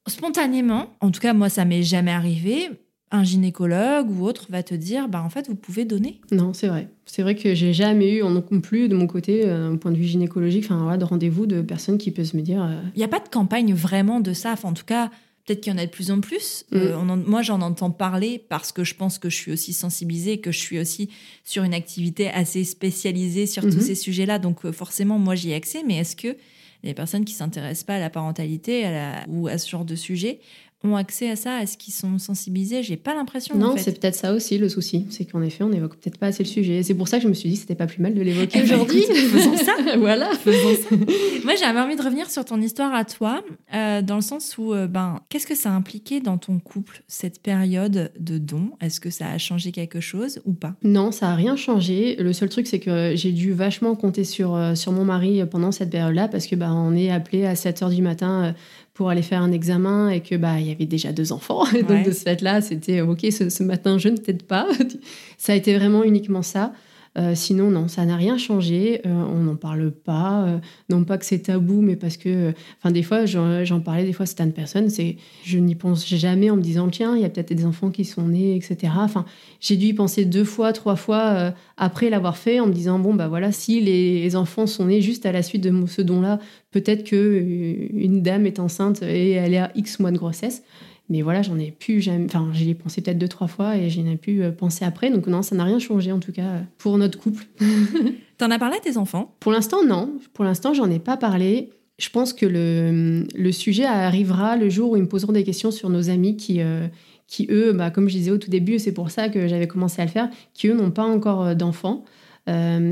[0.07, 2.69] spontanément, en tout cas moi ça m'est jamais arrivé,
[3.11, 6.21] un gynécologue ou autre va te dire, bah en fait vous pouvez donner.
[6.31, 6.87] Non, c'est vrai.
[7.05, 9.97] C'est vrai que j'ai jamais eu non plus de mon côté, euh, un point de
[9.97, 12.67] vue gynécologique, enfin voilà, de rendez-vous de personnes qui peuvent me dire.
[12.95, 14.53] Il n'y a pas de campagne vraiment de ça.
[14.53, 15.11] Enfin, en tout cas,
[15.45, 16.65] peut-être qu'il y en a de plus en plus.
[16.73, 17.23] Euh, mm.
[17.27, 20.59] moi, j'en entends parler parce que je pense que je suis aussi sensibilisée, que je
[20.59, 21.09] suis aussi
[21.43, 23.81] sur une activité assez spécialisée sur tous mm-hmm.
[23.81, 24.39] ces sujets-là.
[24.39, 25.83] Donc, forcément, moi, j'y ai accès.
[25.85, 26.37] Mais est-ce que
[26.83, 28.85] les personnes qui s'intéressent pas à la parentalité
[29.27, 30.39] ou à ce genre de sujet
[30.83, 33.55] ont accès à ça Est-ce qu'ils sont sensibilisés J'ai pas l'impression.
[33.55, 35.05] Non, c'est peut-être ça aussi le souci.
[35.09, 36.81] C'est qu'en effet, on n'évoque peut-être pas assez le sujet.
[36.83, 38.59] C'est pour ça que je me suis dit que c'était pas plus mal de l'évoquer
[38.63, 39.03] eh ben, aujourd'hui.
[39.03, 39.73] faisons ça.
[39.97, 40.33] voilà.
[40.35, 40.95] Faisons ça.
[41.43, 44.73] Moi, j'avais envie de revenir sur ton histoire à toi, euh, dans le sens où,
[44.73, 48.71] euh, ben, qu'est-ce que ça a impliqué dans ton couple, cette période de don?
[48.81, 50.75] Est-ce que ça a changé quelque chose ou pas?
[50.83, 52.15] Non, ça a rien changé.
[52.17, 55.71] Le seul truc, c'est que j'ai dû vachement compter sur, euh, sur mon mari pendant
[55.71, 58.55] cette période-là, parce que ben, on est appelé à 7 h du matin
[59.01, 61.63] pour aller faire un examen et que bah il y avait déjà deux enfants.
[61.89, 64.67] donc de ce fait-là, c'était ok, ce, ce, matin je ne t'aide pas.
[65.39, 66.71] ça a été vraiment uniquement ça.
[67.17, 69.01] Euh, sinon, non, ça n'a rien changé.
[69.05, 70.45] Euh, on n'en parle pas.
[70.45, 70.57] Euh,
[70.89, 74.23] non pas que c'est tabou, mais parce que, enfin, des fois, j'en parlais des fois
[74.23, 74.89] à certaines personnes.
[74.89, 77.89] C'est, je n'y pense jamais en me disant tiens, il y a peut-être des enfants
[77.91, 78.93] qui sont nés, etc.
[78.97, 79.25] Enfin,
[79.59, 83.13] j'ai dû y penser deux fois, trois fois après l'avoir fait, en me disant bon
[83.13, 86.39] bah voilà, si les enfants sont nés juste à la suite de ce don-là,
[86.71, 90.63] peut-être que une dame est enceinte et elle est à X mois de grossesse.
[91.11, 94.05] Mais voilà, j'en ai pu, enfin, j'y ai pensé peut-être deux, trois fois et j'en
[94.05, 95.11] ai pu euh, penser après.
[95.11, 97.43] Donc non, ça n'a rien changé en tout cas pour notre couple.
[98.37, 99.35] T'en as parlé à tes enfants?
[99.41, 100.13] Pour l'instant, non.
[100.31, 101.71] Pour l'instant, j'en ai pas parlé.
[101.99, 105.69] Je pense que le, le, sujet arrivera le jour où ils me poseront des questions
[105.69, 106.87] sur nos amis qui, euh,
[107.27, 110.01] qui eux, bah, comme je disais au tout début, c'est pour ça que j'avais commencé
[110.01, 112.05] à le faire, qui eux n'ont pas encore euh, d'enfants.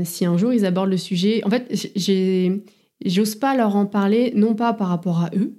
[0.04, 1.74] si un jour ils abordent le sujet, en fait,
[3.06, 5.54] j'ose pas leur en parler, non pas par rapport à eux,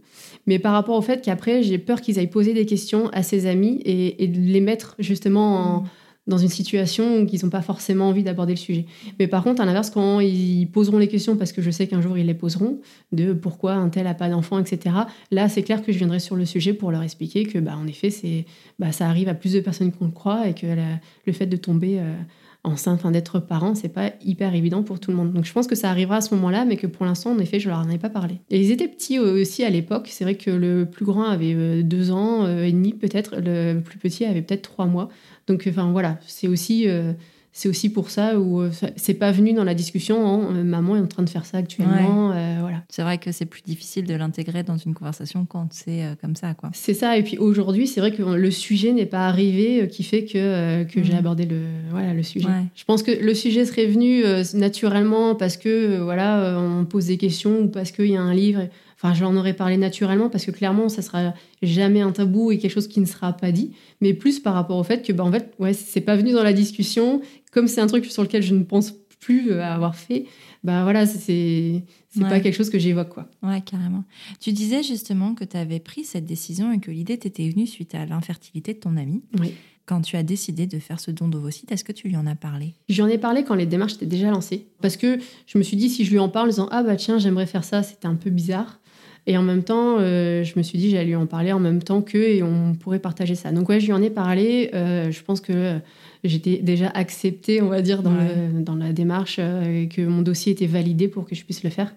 [0.48, 3.46] mais par rapport au fait qu'après, j'ai peur qu'ils aillent poser des questions à ses
[3.46, 5.86] amis et, de les mettre justement
[6.28, 8.86] dans une situation où ils n'ont pas forcément envie d'aborder le sujet.
[9.20, 12.02] Mais par contre, à l'inverse, quand ils poseront les questions, parce que je sais qu'un
[12.02, 12.80] jour ils les poseront,
[13.12, 14.96] de pourquoi un tel a pas d'enfant, etc.,
[15.32, 17.88] là, c'est clair que je viendrai sur le sujet pour leur expliquer que, bah, en
[17.88, 18.46] effet, c'est,
[18.78, 20.68] bah, ça arrive à plus de personnes qu'on le croit et que
[21.26, 22.00] le fait de tomber...
[22.00, 22.14] Euh,
[22.64, 25.34] enceinte, enfin, d'être parent, c'est pas hyper évident pour tout le monde.
[25.34, 27.60] Donc je pense que ça arrivera à ce moment-là, mais que pour l'instant, en effet,
[27.60, 28.40] je leur en ai pas parlé.
[28.50, 30.08] Et ils étaient petits aussi à l'époque.
[30.10, 33.80] C'est vrai que le plus grand avait euh, deux ans euh, et demi peut-être, le
[33.80, 35.10] plus petit avait peut-être trois mois.
[35.48, 37.14] Donc enfin voilà, c'est aussi euh,
[37.54, 40.96] c'est aussi pour ça où euh, c'est pas venu dans la discussion en euh, maman
[40.96, 44.06] est en train de faire ça actuellement euh, voilà c'est vrai que c'est plus difficile
[44.06, 47.88] de l'intégrer dans une conversation quand c'est comme ça quoi c'est ça et puis aujourd'hui
[47.88, 51.18] c'est vrai que le sujet n'est pas arrivé qui fait que, que j'ai mm.
[51.18, 56.00] abordé le voilà le sujet je pense que le sujet serait venu naturellement parce que
[56.00, 58.62] voilà on pose des questions ou parce qu'il y a un livre
[59.04, 61.34] Enfin, j'en aurais parlé naturellement parce que clairement, ça sera
[61.64, 64.78] jamais un tabou et quelque chose qui ne sera pas dit, mais plus par rapport
[64.78, 67.22] au fait que, bah, en fait, ouais, c'est pas venu dans la discussion.
[67.52, 70.26] Comme c'est un truc sur lequel je ne pense plus euh, avoir fait,
[70.64, 73.30] bah voilà, c'est c'est pas quelque chose que j'évoque quoi.
[73.42, 74.04] Ouais, carrément.
[74.40, 77.96] Tu disais justement que tu avais pris cette décision et que l'idée t'était venue suite
[77.96, 79.22] à l'infertilité de ton ami.
[79.40, 79.54] Oui.
[79.86, 82.36] Quand tu as décidé de faire ce don d'ovocytes, est-ce que tu lui en as
[82.36, 82.76] parlé?
[82.90, 84.68] J'en ai parlé quand les démarches étaient déjà lancées.
[84.82, 86.96] Parce que je me suis dit, si je lui en parle en disant Ah bah
[86.96, 88.80] tiens, j'aimerais faire ça, c'était un peu bizarre.
[89.28, 91.84] Et en même temps, euh, je me suis dit, j'allais lui en parler en même
[91.84, 93.52] temps qu'eux et on pourrait partager ça.
[93.52, 94.72] Donc, ouais, je lui en ai parlé.
[94.74, 95.80] Euh, je pense que
[96.24, 98.18] j'étais déjà acceptée, on va dire, dans,
[98.60, 101.94] dans la démarche et que mon dossier était validé pour que je puisse le faire.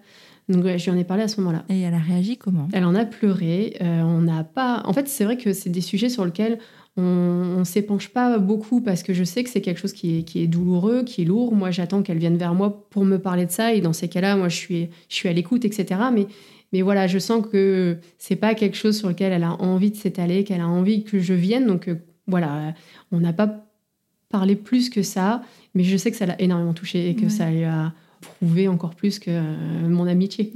[0.47, 1.65] Donc, ouais, je lui en ai parlé à ce moment-là.
[1.69, 2.67] Et elle a réagi comment?
[2.71, 3.77] Elle en a pleuré.
[3.81, 4.83] on n'a pas.
[4.85, 6.59] En fait, c'est vrai que c'est des sujets sur lesquels
[6.97, 10.23] on ne s'épanche pas beaucoup parce que je sais que c'est quelque chose qui est,
[10.23, 11.53] qui est, douloureux, qui est lourd.
[11.53, 13.73] Moi, j'attends qu'elle vienne vers moi pour me parler de ça.
[13.73, 15.99] Et dans ces cas-là, moi, je suis, je suis à l'écoute, etc.
[16.13, 16.27] Mais
[16.73, 19.95] mais voilà, je sens que c'est pas quelque chose sur lequel elle a envie de
[19.95, 21.67] s'étaler, qu'elle a envie que je vienne.
[21.67, 21.95] Donc euh,
[22.27, 22.73] voilà,
[23.11, 23.64] on n'a pas
[24.29, 27.49] parlé plus que ça, mais je sais que ça l'a énormément touchée et que ça
[27.49, 27.93] lui a
[28.25, 30.51] prouvé encore plus que euh, mon amitié.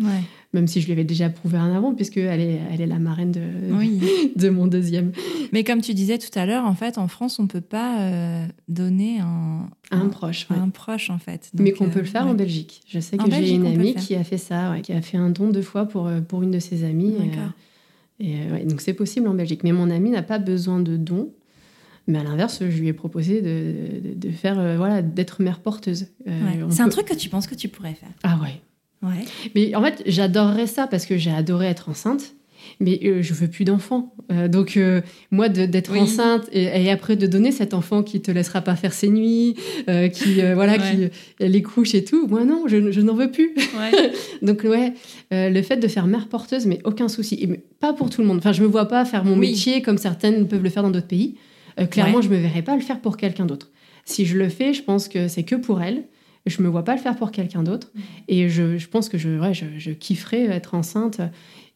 [0.54, 3.32] Même si je lui avais déjà prouvé un avant, puisqu'elle est, elle est la marraine
[3.32, 3.42] de,
[4.36, 5.12] de mon deuxième.
[5.54, 8.00] Mais comme tu disais tout à l'heure, en fait, en France, on ne peut pas
[8.00, 10.48] euh, donner un, un, proche.
[10.50, 11.52] Un proche, en fait.
[11.54, 12.82] Mais qu'on peut le faire en Belgique.
[12.88, 15.50] Je sais que j'ai une amie qui a fait ça, qui a fait un don
[15.50, 17.16] deux fois pour, euh, pour une de ses amies.
[18.20, 19.64] Et, donc c'est possible en Belgique.
[19.64, 21.30] Mais mon amie n'a pas besoin de don.
[22.10, 26.08] Mais à l'inverse, je lui ai proposé de, de, faire, euh, voilà, d'être mère porteuse.
[26.28, 26.32] Euh,
[26.72, 28.10] c'est un truc que tu penses que tu pourrais faire.
[28.24, 29.08] Ah ouais.
[29.08, 29.26] Ouais.
[29.54, 32.34] Mais en fait, j'adorerais ça parce que j'ai adoré être enceinte.
[32.80, 34.16] mais euh, je veux plus d'enfants.
[34.32, 34.78] Euh, donc
[35.30, 39.10] moi d'être enceinte et, après de donner cet enfant qui te laissera pas faire ses
[39.10, 39.56] nuits,
[40.12, 42.28] qui voilà, qui les couche et tout.
[42.28, 43.54] Moi non, je, n'en veux plus.
[44.42, 44.94] donc ouais,
[45.32, 47.36] le fait de faire mère porteuse, mais aucun souci.
[47.36, 47.48] Et,
[47.80, 48.40] pas pour tout le monde.
[48.40, 51.08] Enfin, je me vois pas faire mon métier comme certaines peuvent le faire dans d'autres
[51.08, 51.36] pays.
[51.88, 53.72] Clairement, je me verrais pas le faire pour quelqu'un d'autre.
[54.06, 56.06] Si je le fais, je pense que c'est que pour elle.
[56.46, 57.92] Je me vois pas le faire pour quelqu'un d'autre.
[57.94, 58.00] Mm.
[58.30, 61.22] Et je, je, pense que je, ouais, je, je kifferais être enceinte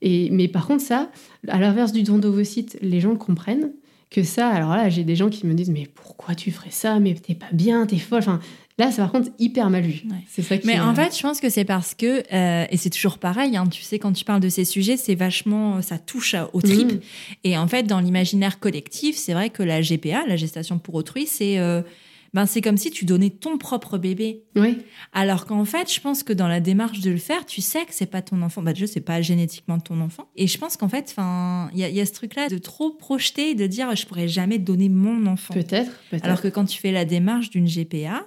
[0.03, 1.11] mais par contre, ça,
[1.47, 3.71] à l'inverse du don d'ovocytes, les gens comprennent
[4.09, 4.49] que ça.
[4.49, 6.99] Alors là, j'ai des gens qui me disent Mais pourquoi tu ferais ça?
[6.99, 8.19] Mais t'es pas bien, t'es folle.
[8.19, 8.39] Enfin,
[8.79, 10.01] Là, c'est par contre hyper mal vu.
[10.27, 13.19] C'est ça Mais en fait, je pense que c'est parce que, euh, et c'est toujours
[13.19, 16.61] pareil, hein, tu sais, quand tu parles de ces sujets, c'est vachement, ça touche au
[16.61, 16.93] trip.
[16.93, 16.99] Mm.
[17.43, 21.27] Et en fait, dans l'imaginaire collectif, c'est vrai que la GPA, la gestation pour autrui,
[21.27, 21.81] c'est euh,
[22.33, 24.43] ben c'est comme si tu donnais ton propre bébé.
[24.55, 24.79] Oui.
[25.13, 27.93] Alors qu'en fait, je pense que dans la démarche de le faire, tu sais que
[27.93, 28.63] c'est pas ton enfant.
[28.63, 30.27] Bah déjà, c'est pas génétiquement ton enfant.
[30.35, 33.55] Et je pense qu'en fait, enfin, il y a, ce truc-là de trop projeter et
[33.55, 35.53] de dire je pourrais jamais donner mon enfant.
[35.53, 35.91] Peut-être.
[36.09, 38.25] Peut Alors que quand tu fais la démarche d'une GPA,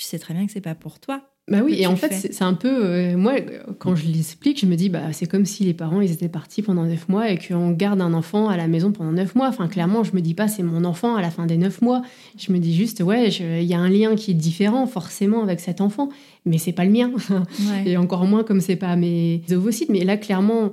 [0.00, 1.20] tu sais très bien que c'est pas pour toi.
[1.46, 2.86] Bah oui, et en fait, c'est un peu.
[2.86, 3.34] Euh, moi,
[3.78, 6.62] quand je l'explique, je me dis, bah, c'est comme si les parents, ils étaient partis
[6.62, 9.48] pendant neuf mois et qu'on garde un enfant à la maison pendant neuf mois.
[9.48, 12.00] Enfin, clairement, je me dis pas, c'est mon enfant à la fin des neuf mois.
[12.38, 15.60] Je me dis juste, ouais, il y a un lien qui est différent, forcément, avec
[15.60, 16.08] cet enfant,
[16.46, 17.12] mais c'est pas le mien.
[17.84, 19.90] et encore moins comme c'est pas mes ovocytes.
[19.90, 20.72] Mais là, clairement,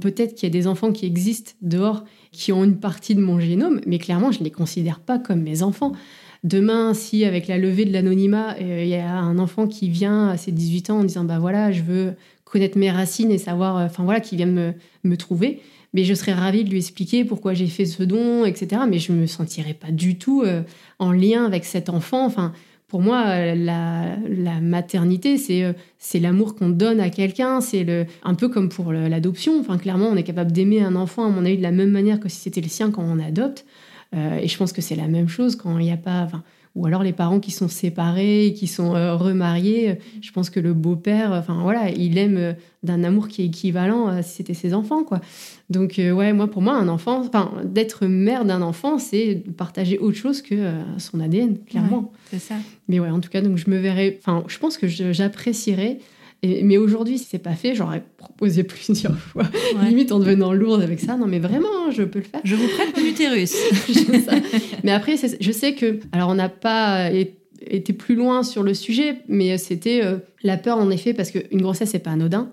[0.00, 3.40] peut-être qu'il y a des enfants qui existent dehors qui ont une partie de mon
[3.40, 5.92] génome, mais clairement, je les considère pas comme mes enfants.
[6.42, 10.28] Demain, si avec la levée de l'anonymat, euh, il y a un enfant qui vient
[10.28, 13.76] à ses 18 ans en disant bah voilà, je veux connaître mes racines et savoir,
[13.76, 14.72] euh, enfin voilà, qui vient me,
[15.04, 15.60] me trouver,
[15.92, 18.82] mais je serais ravie de lui expliquer pourquoi j'ai fait ce don, etc.
[18.88, 20.62] Mais je me sentirais pas du tout euh,
[20.98, 22.24] en lien avec cet enfant.
[22.24, 22.54] Enfin,
[22.88, 27.60] pour moi, la, la maternité, c'est l'amour qu'on donne à quelqu'un.
[27.60, 27.86] C'est
[28.24, 29.60] un peu comme pour l'adoption.
[29.60, 32.18] Enfin, clairement, on est capable d'aimer un enfant, à mon avis, de la même manière
[32.18, 33.64] que si c'était le sien quand on adopte.
[34.14, 36.28] Euh, et je pense que c'est la même chose quand il n'y a pas.
[36.76, 39.98] Ou alors les parents qui sont séparés, qui sont euh, remariés.
[40.20, 42.52] Je pense que le beau-père, enfin voilà, il aime euh,
[42.84, 45.20] d'un amour qui est équivalent si c'était ses enfants, quoi.
[45.68, 49.98] Donc ouais, moi pour moi un enfant, enfin d'être mère d'un enfant, c'est de partager
[49.98, 52.12] autre chose que son ADN, clairement.
[52.30, 52.54] c'est ça.
[52.88, 55.98] Mais ouais, en tout cas, donc je me verrais, enfin je pense que j'apprécierais
[56.42, 59.44] mais aujourd'hui, si c'est pas fait, j'aurais proposé plusieurs fois.
[59.82, 61.16] Limite en devenant lourde avec ça.
[61.16, 62.40] Non, mais vraiment, je peux le faire.
[62.44, 63.54] Je vous prête mon utérus.
[64.84, 66.00] mais après, je sais que.
[66.12, 67.10] Alors, on n'a pas
[67.66, 71.60] été plus loin sur le sujet, mais c'était euh, la peur, en effet, parce qu'une
[71.60, 72.50] grossesse, c'est pas anodin.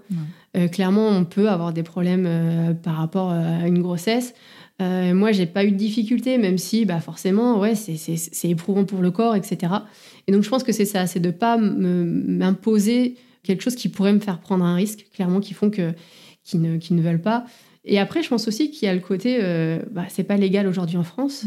[0.56, 4.34] Euh, clairement, on peut avoir des problèmes euh, par rapport à une grossesse.
[4.80, 9.12] moi, j'ai pas eu de difficulté, même si, bah, forcément, ouais, c'est éprouvant pour le
[9.12, 9.74] corps, etc.
[10.28, 13.16] Et donc, je pense que c'est ça, c'est de pas m'imposer
[13.48, 15.94] quelque chose qui pourrait me faire prendre un risque, clairement, qui font que
[16.56, 17.46] ne veulent pas.
[17.88, 20.68] Et après, je pense aussi qu'il y a le côté, euh, bah, c'est pas légal
[20.68, 21.46] aujourd'hui en France.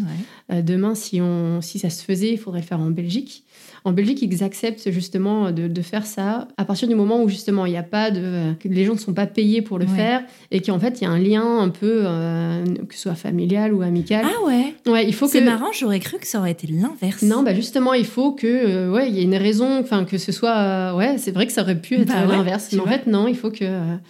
[0.50, 3.44] Euh, demain, si, on, si ça se faisait, il faudrait le faire en Belgique.
[3.84, 7.70] En Belgique, ils acceptent justement de, faire ça à partir du moment où justement il
[7.70, 10.60] n'y a pas de, que les gens ne sont pas payés pour le faire et
[10.60, 13.80] qu'en fait il y a un lien un peu euh, que ce soit familial ou
[13.80, 14.26] amical.
[14.26, 14.74] Ah ouais.
[14.86, 17.22] Ouais, il faut C'est marrant, j'aurais cru que ça aurait été l'inverse.
[17.22, 20.18] Non, bah justement, il faut que euh, ouais, il y ait une raison, enfin que
[20.18, 23.06] ce soit ouais, c'est vrai que ça aurait pu être bah l'inverse, mais en fait
[23.06, 23.64] non, il faut que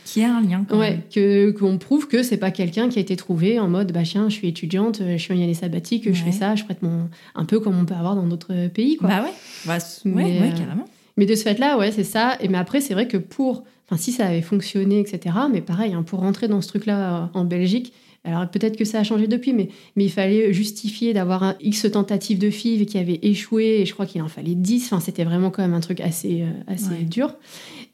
[0.05, 0.67] qu'il y ait un lien.
[0.69, 3.93] Quand ouais, que qu'on prouve que c'est pas quelqu'un qui a été trouvé en mode
[3.93, 6.83] bah tiens, je suis étudiante, je suis en année sabbatique, je fais ça, je prête
[6.83, 9.09] mon un peu comme on peut avoir dans d'autres pays quoi.
[9.09, 9.33] Bah ouais.
[9.67, 10.87] Bah, mais, ouais, carrément.
[11.17, 12.37] Mais de ce fait-là, ouais, c'est ça.
[12.41, 15.37] Et mais après, c'est vrai que pour, enfin, si ça avait fonctionné, etc.
[15.53, 17.93] Mais pareil, hein, pour rentrer dans ce truc-là euh, en Belgique,
[18.25, 21.91] alors peut-être que ça a changé depuis, mais, mais il fallait justifier d'avoir un X
[21.93, 24.87] tentatives de FIV qui avait échoué, et je crois qu'il en fallait 10.
[24.87, 27.35] Enfin, c'était vraiment quand même un truc assez, euh, assez dur.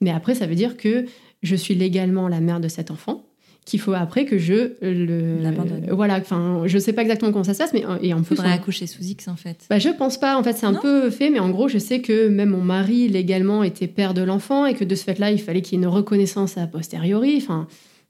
[0.01, 1.07] Mais après, ça veut dire que
[1.43, 3.26] je suis légalement la mère de cet enfant
[3.67, 5.87] qu'il faut après que je le l'abandonne.
[5.91, 8.53] voilà enfin je sais pas exactement comment ça se passe mais et en plus faudrait
[8.53, 11.29] accoucher sous X en fait bah je pense pas en fait c'est un peu fait
[11.31, 14.75] mais en gros je sais que même mon mari légalement était père de l'enfant et
[14.75, 17.67] que de ce fait là il fallait qu'il y ait une reconnaissance a posteriori enfin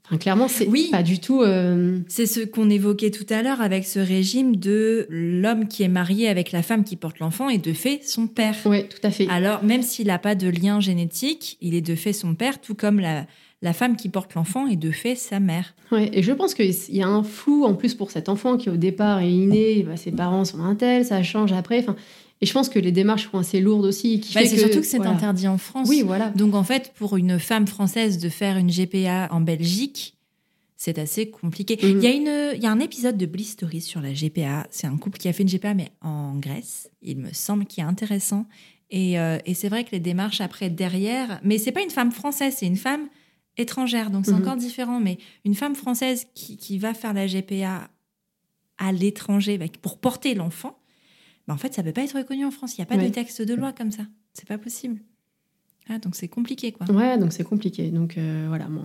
[0.09, 0.87] Enfin, clairement, c'est oui.
[0.89, 1.41] pas du tout.
[1.41, 5.89] Euh, c'est ce qu'on évoquait tout à l'heure avec ce régime de l'homme qui est
[5.89, 8.55] marié avec la femme qui porte l'enfant et de fait son père.
[8.65, 9.27] Oui, tout à fait.
[9.27, 12.73] Alors, même s'il n'a pas de lien génétique, il est de fait son père, tout
[12.73, 13.25] comme la,
[13.61, 15.73] la femme qui porte l'enfant est de fait sa mère.
[15.91, 18.69] Ouais, et je pense qu'il y a un flou en plus pour cet enfant qui
[18.69, 21.79] au départ est inné, bah, ses parents sont un tel, ça change après.
[21.79, 21.95] Enfin,
[22.39, 24.19] et je pense que les démarches sont assez lourdes aussi.
[24.19, 25.87] Qui bah, c'est surtout que c'est interdit en France.
[25.89, 26.29] Oui, voilà.
[26.29, 30.15] Donc en fait, pour une femme française de faire une GPA en Belgique,
[30.75, 31.79] c'est assez compliqué.
[31.81, 31.97] Mhm.
[31.97, 34.67] Il, y a une, il y a un épisode de Bliss Story sur la GPA.
[34.69, 36.91] C'est un couple qui a fait une GPA, mais en Grèce.
[37.01, 38.45] Il me semble qu'il est intéressant.
[38.91, 42.11] Et, euh, et c'est vrai que les démarches après derrière, mais c'est pas une femme
[42.11, 43.09] française, c'est une femme
[43.57, 44.41] étrangère, donc c'est Mhm.
[44.41, 44.99] encore différent.
[44.99, 47.89] Mais une femme française qui, qui va faire la GPA
[48.77, 50.79] à l'étranger bah, pour porter l'enfant,
[51.47, 52.77] bah, en fait, ça peut pas être reconnu en France.
[52.77, 53.07] Il n'y a pas Ouais.
[53.07, 54.03] de texte de loi comme ça.
[54.33, 55.01] C'est pas possible.
[55.89, 56.85] Ah, donc c'est compliqué, quoi.
[56.91, 57.89] Ouais, donc c'est compliqué.
[57.91, 58.83] Donc euh, voilà, moi,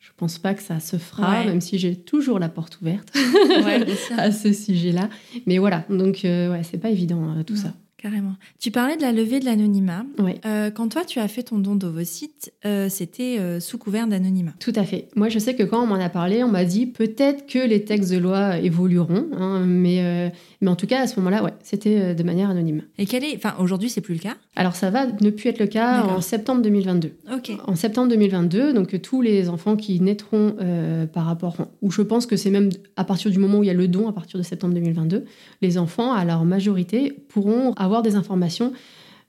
[0.00, 1.46] je pense pas que ça se fera, Ouais.
[1.46, 3.86] même si j'ai toujours la porte ouverte Ouais,
[4.18, 5.08] à ce sujet-là.
[5.46, 7.60] Mais voilà, donc euh, ouais, c'est pas évident euh, tout Non.
[7.60, 7.74] ça.
[8.00, 8.32] Carrément.
[8.58, 10.06] Tu parlais de la levée de l'anonymat.
[10.18, 10.40] Ouais.
[10.46, 14.52] Euh, quand toi, tu as fait ton don d'ovocytes, euh, c'était euh, sous couvert d'anonymat.
[14.58, 15.08] Tout à fait.
[15.16, 17.84] Moi, je sais que quand on m'en a parlé, on m'a dit peut-être que les
[17.84, 20.30] textes de loi évolueront, hein, mais, euh,
[20.62, 22.84] mais en tout cas, à ce moment-là, ouais, c'était de manière anonyme.
[22.96, 23.36] Et quel est...
[23.36, 24.36] Enfin, aujourd'hui, c'est plus le cas?
[24.56, 27.12] Alors, ça va ne plus être le cas en septembre 2022.
[27.34, 27.52] Ok.
[27.66, 30.56] En septembre 2022, donc tous les enfants qui naîtront
[31.12, 33.70] par rapport, ou je pense que c'est même à partir du moment où il y
[33.70, 35.26] a le don, à partir de septembre 2022,
[35.60, 38.72] les enfants, à leur majorité, pourront avoir des informations.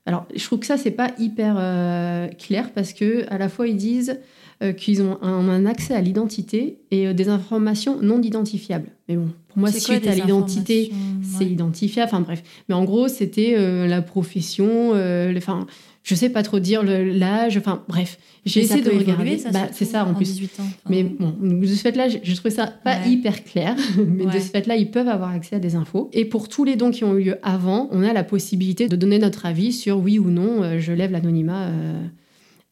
[0.06, 3.68] Alors, je trouve que ça, c'est pas hyper euh, clair parce que à la fois
[3.68, 4.18] ils disent
[4.62, 8.88] euh, qu'ils ont un, un accès à l'identité et euh, des informations non identifiables.
[9.08, 10.90] Mais bon, pour moi, suite à l'identité,
[11.22, 11.50] c'est Ouais.
[11.52, 12.08] identifiable.
[12.12, 12.42] Enfin bref.
[12.68, 13.56] Mais en gros, c'était
[13.86, 14.90] la profession,
[15.36, 15.66] enfin,
[16.04, 18.18] je sais pas trop dire l'âge, enfin bref.
[18.44, 19.12] J'ai essayé de regarder.
[19.12, 20.24] évoluer, ça, Bah, c'est ça en plus.
[20.34, 20.62] 18 ans.
[20.64, 20.72] enfin.
[20.88, 23.08] Mais bon, de ce fait-là, je, je trouvais ça pas Ouais.
[23.10, 23.76] hyper clair,
[24.08, 24.34] mais Ouais.
[24.34, 26.10] de ce fait-là, ils peuvent avoir accès à des infos.
[26.12, 28.96] Et pour tous les dons qui ont eu lieu avant, on a la possibilité de
[28.96, 32.02] donner notre avis sur oui ou non, euh, je lève l'anonymat euh,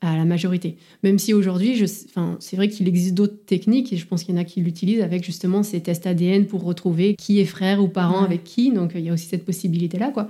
[0.03, 0.77] à la majorité.
[1.03, 4.39] Même si aujourd'hui, enfin, c'est vrai qu'il existe d'autres techniques, et je pense qu'il y
[4.39, 7.89] en a qui l'utilisent avec justement ces tests ADN pour retrouver qui est frère ou
[7.89, 8.25] parent Ouais.
[8.25, 10.29] avec qui, donc il y a aussi cette possibilité-là, quoi.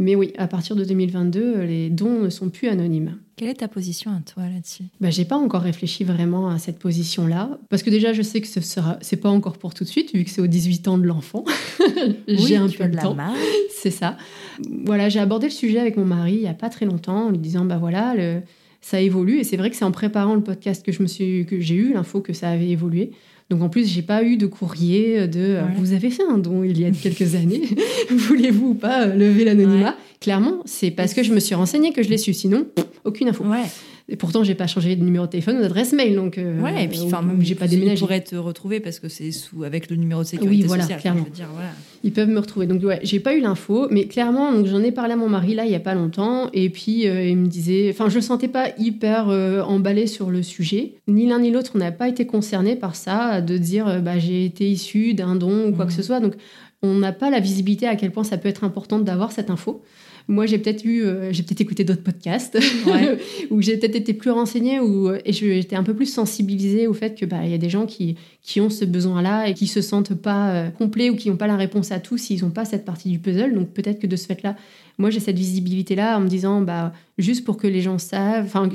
[0.00, 3.16] Mais oui, à partir de 2022, euh, les dons ne sont plus anonymes.
[3.36, 4.84] Quelle est ta position à toi là-dessus?
[5.00, 8.48] Bah, j'ai pas encore réfléchi vraiment à cette position-là, parce que déjà je sais que
[8.48, 10.98] ce sera, c'est pas encore pour tout de suite, vu que c'est aux 18 ans
[10.98, 11.44] de l'enfant.
[12.28, 13.16] j'ai un peu le de la temps,
[13.70, 14.16] c'est ça.
[14.84, 17.30] Voilà, j'ai abordé le sujet avec mon mari il y a pas très longtemps, en
[17.30, 18.42] lui disant bah voilà, le-
[18.82, 21.46] ça évolue, et c'est vrai que c'est en préparant le podcast que je me suis,
[21.46, 23.12] que j'ai eu l'info que ça avait évolué.
[23.48, 26.64] Donc en plus, j'ai pas eu de courrier de euh, vous avez fait un don
[26.64, 27.62] il y a quelques années,
[28.10, 29.96] voulez-vous ou pas euh, lever l'anonymat?
[30.22, 32.64] Clairement, c'est parce que je me suis renseignée que je l'ai su, sinon
[33.04, 33.44] aucune info.
[33.44, 33.64] Ouais.
[34.08, 36.84] Et pourtant, j'ai pas changé de numéro de téléphone ou d'adresse mail, donc euh, Ouais,
[36.84, 38.00] et puis enfin, même j'ai pas ils déménagé.
[38.00, 41.00] pourraient te retrouver parce que c'est sous avec le numéro de sécurité Oui, voilà, sociale.
[41.00, 41.20] clairement.
[41.24, 41.70] Je veux dire, voilà.
[42.04, 42.66] Ils peuvent me retrouver.
[42.66, 45.54] Donc ouais, j'ai pas eu l'info, mais clairement, donc j'en ai parlé à mon mari
[45.54, 48.20] là il y a pas longtemps, et puis euh, il me disait, enfin je le
[48.20, 50.94] sentais pas hyper euh, emballé sur le sujet.
[51.08, 54.18] Ni l'un ni l'autre, on n'a pas été concernés par ça, de dire euh, bah
[54.18, 56.18] j'ai été issu d'un don ou quoi que ce soit.
[56.20, 56.34] Donc
[56.82, 59.80] on n'a pas la visibilité à quel point ça peut être important d'avoir cette info.
[60.28, 63.18] Moi, j'ai peut-être eu, euh, j'ai peut-être écouté d'autres podcasts Ouais.
[63.50, 66.94] où j'ai peut-être été plus renseignée ou et je- j'étais un peu plus sensibilisée au
[66.94, 69.80] fait que bah y a des gens qui qui ont ce besoin-là et qui se
[69.80, 72.64] sentent pas euh, complets ou qui n'ont pas la réponse à tout s'ils n'ont pas
[72.64, 73.54] cette partie du puzzle.
[73.54, 74.56] Donc peut-être que de ce fait-là,
[74.98, 78.68] moi j'ai cette visibilité-là en me disant bah juste pour que les gens savent, enfin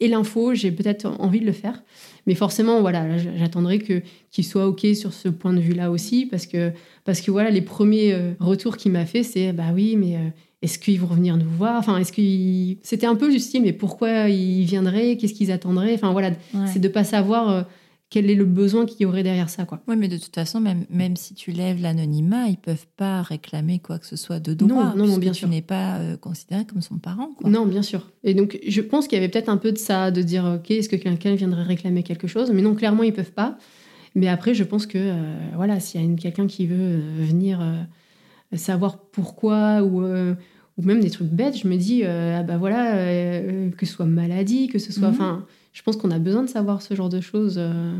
[0.00, 1.82] et l'info, j'ai peut-être envie de le faire.
[2.26, 4.00] Mais forcément, voilà, là, j'attendrai que
[4.30, 6.70] qu'il soit ok sur ce point de vue-là aussi parce que
[7.04, 10.20] parce que voilà les premiers euh, retours qu'il m'a fait, c'est bah oui mais euh,
[10.62, 11.76] est-ce qu'ils vont revenir nous voir?
[11.78, 12.78] Enfin, est-ce qu'ils...
[12.82, 15.16] C'était un peu juste, mais pourquoi ils viendraient?
[15.16, 15.94] Qu'est-ce qu'ils attendraient?
[15.94, 16.66] Enfin, voilà, Ouais.
[16.72, 17.62] c'est de pas savoir euh,
[18.10, 19.80] quel est le besoin qu'il y aurait derrière ça, quoi.
[19.88, 23.78] Ouais, mais de toute façon, même, même si tu lèves l'anonymat, ils peuvent pas réclamer
[23.80, 24.94] quoi que ce soit de droit.
[24.94, 25.48] Non, non, bien tu sûr.
[25.48, 27.30] n'es pas euh, considéré comme son parent.
[27.38, 27.50] Quoi.
[27.50, 28.10] Non, bien sûr.
[28.22, 30.70] Et donc, je pense qu'il y avait peut-être un peu de ça, de dire, ok,
[30.70, 32.50] est-ce que quelqu'un viendrait réclamer quelque chose?
[32.52, 33.56] Mais non, clairement, ils peuvent pas.
[34.14, 37.82] Mais après, je pense que, euh, voilà, s'il y a quelqu'un qui veut venir euh,
[38.56, 40.04] savoir pourquoi ou...
[40.78, 43.86] euh, ou même des trucs bêtes, je me dis, euh, ah bah voilà, euh, que
[43.86, 45.08] ce soit maladie, que ce soit.
[45.08, 45.14] Mhm.
[45.14, 47.56] Enfin, je pense qu'on a besoin de savoir ce genre de choses.
[47.58, 47.92] euh.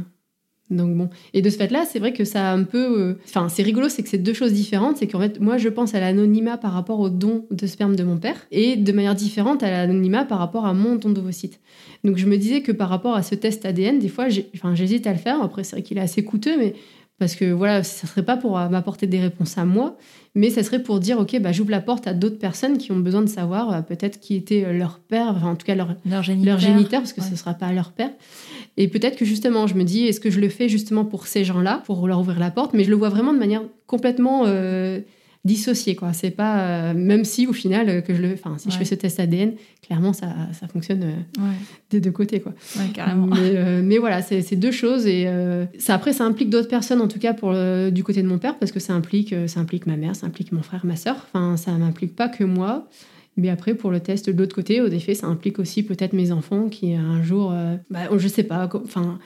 [0.70, 1.11] Donc bon.
[1.35, 2.99] Et de ce fait-là, c'est vrai que ça a un peu.
[3.01, 4.97] euh, Enfin, c'est rigolo, c'est que c'est deux choses différentes.
[4.97, 8.05] C'est qu'en fait, moi, je pense à l'anonymat par rapport au don de sperme de
[8.05, 11.61] mon père et de manière différente à l'anonymat par rapport à mon don d'ovocyte.
[12.05, 15.07] Donc je me disais que par rapport à ce test ADN, des fois, enfin, j'hésite
[15.07, 15.43] à le faire.
[15.43, 16.75] Après, c'est vrai qu'il est assez coûteux, mais
[17.18, 19.96] parce que voilà, ça serait pas pour euh, m'apporter des réponses à moi,
[20.34, 22.98] mais ça serait pour dire, ok, bah, j'ouvre la porte à d'autres personnes qui ont
[22.98, 25.94] besoin de savoir euh, peut-être qui était euh, leur père, enfin, en tout cas leur,
[26.04, 26.52] Leur géniteur.
[26.54, 27.26] leur géniteur, parce que ouais.
[27.26, 28.10] ce ne sera pas leur père.
[28.76, 31.44] Et peut-être que justement, je me dis, est-ce que je le fais justement pour ces
[31.44, 35.00] gens-là, pour leur ouvrir la porte, mais je le vois vraiment de manière complètement euh,
[35.45, 36.12] dissociée, quoi.
[36.12, 38.84] C'est pas, euh, même si au final, euh, que je le, enfin, si je fais
[38.84, 41.55] ce test ADN, clairement, ça, ça fonctionne euh, Ouais,
[41.90, 42.53] des deux côtés, quoi.
[42.76, 43.26] ouais, carrément.
[43.26, 45.28] Mais, mais voilà, c'est deux choses et
[45.78, 47.55] ça après ça implique d'autres personnes en tout cas pour
[47.90, 50.53] du côté de mon père parce que ça implique ça implique ma mère, ça implique
[50.53, 51.16] mon frère, ma sœur.
[51.32, 52.88] Enfin, ça m'implique pas que moi.
[53.36, 56.32] Mais après pour le test de l'autre côté, au effet, ça implique aussi peut-être mes
[56.32, 57.55] enfants qui un jour,
[57.90, 59.18] bah, je sais pas, enfin.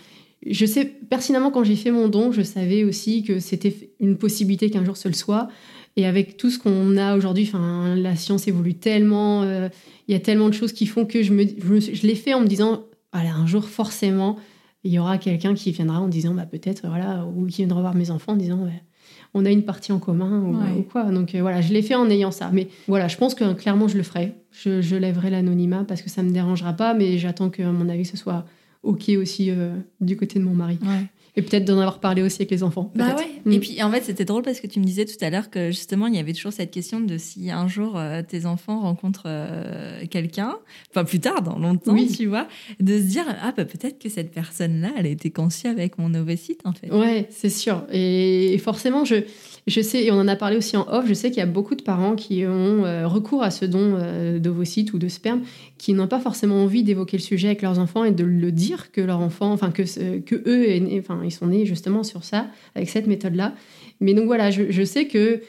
[0.48, 4.70] Je sais pertinemment quand j'ai fait mon don, je savais aussi que c'était une possibilité
[4.70, 5.48] qu'un jour ce le soit.
[5.96, 7.50] Et avec tout ce qu'on a aujourd'hui,
[7.96, 9.68] la science évolue tellement, euh,
[10.08, 12.40] il y a tellement de choses qui font que je me, je, l'ai fait en
[12.40, 14.36] me disant, voilà, un jour forcément,
[14.84, 17.94] il y aura quelqu'un qui viendra en disant, bah, peut-être, voilà, ou qui viendra voir
[17.94, 18.68] mes enfants en disant,
[19.32, 20.42] on a une partie en commun
[20.76, 21.04] ou, quoi.
[21.04, 22.50] Donc euh, voilà, je l'ai fait en ayant ça.
[22.52, 24.34] Mais voilà, je pense que clairement, je le ferai.
[24.50, 27.88] Je, je lèverai l'anonymat parce que ça me dérangera pas, mais j'attends que, à mon
[27.88, 28.44] avis, ce soit
[28.82, 30.78] OK aussi euh, du côté de mon mari.
[31.38, 32.90] Et peut-être d'en avoir parlé aussi avec les enfants.
[32.94, 33.26] Bah ouais.
[33.44, 33.52] Mm.
[33.52, 35.70] Et puis en fait, c'était drôle parce que tu me disais tout à l'heure que
[35.70, 39.24] justement, il y avait toujours cette question de si un jour euh, tes enfants rencontrent
[39.26, 40.56] euh, quelqu'un,
[40.90, 42.48] enfin plus tard, dans longtemps, tu vois,
[42.80, 46.14] de se dire ah bah peut-être que cette personne-là, elle a été conçue avec mon
[46.14, 46.90] ovocyte en fait.
[46.90, 47.84] Ouais, c'est sûr.
[47.92, 49.16] Et forcément, je
[49.66, 51.46] je sais, et on en a parlé aussi en off, je sais qu'il y a
[51.46, 53.98] beaucoup de parents qui ont euh, recours à ce don
[54.38, 55.42] d'ovocytes ou de sperme,
[55.76, 58.92] qui n'ont pas forcément envie d'évoquer le sujet avec leurs enfants et de le dire
[58.92, 62.88] que leur enfant, enfin que, que eux, enfin ils sont nés justement sur ça, avec
[62.88, 63.54] cette méthode-là.
[64.00, 65.42] Mais donc voilà, je, sais que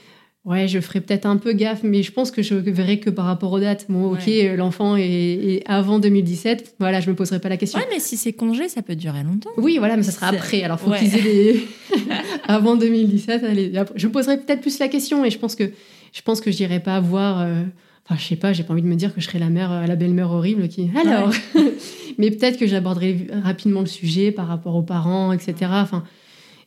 [0.46, 3.26] ouais, je ferai peut-être un peu gaffe, mais je pense que je verrai que par
[3.26, 3.86] rapport aux dates.
[3.90, 7.80] Bon, ok, l'enfant est, avant 2017, voilà, je me poserai pas la question.
[7.80, 9.52] Ouais, mais si c'est congé, ça peut durer longtemps.
[9.58, 10.64] Oui, voilà, mais ça sera après.
[10.64, 11.68] Alors, faut qu'ils aient les...
[12.48, 13.44] avant 2017.
[13.44, 15.72] Allez, je me poserai peut-être plus la question, et je pense que
[16.14, 17.42] je pense que j'irai pas voir.
[17.42, 17.64] Euh,
[18.10, 19.86] enfin, je sais pas, j'ai pas envie de me dire que je serai la mère,
[19.88, 20.90] la belle-mère horrible qui.
[20.96, 21.32] Alors,
[22.18, 25.72] mais peut-être que j'aborderai rapidement le sujet par rapport aux parents, etc.
[25.72, 26.04] Enfin,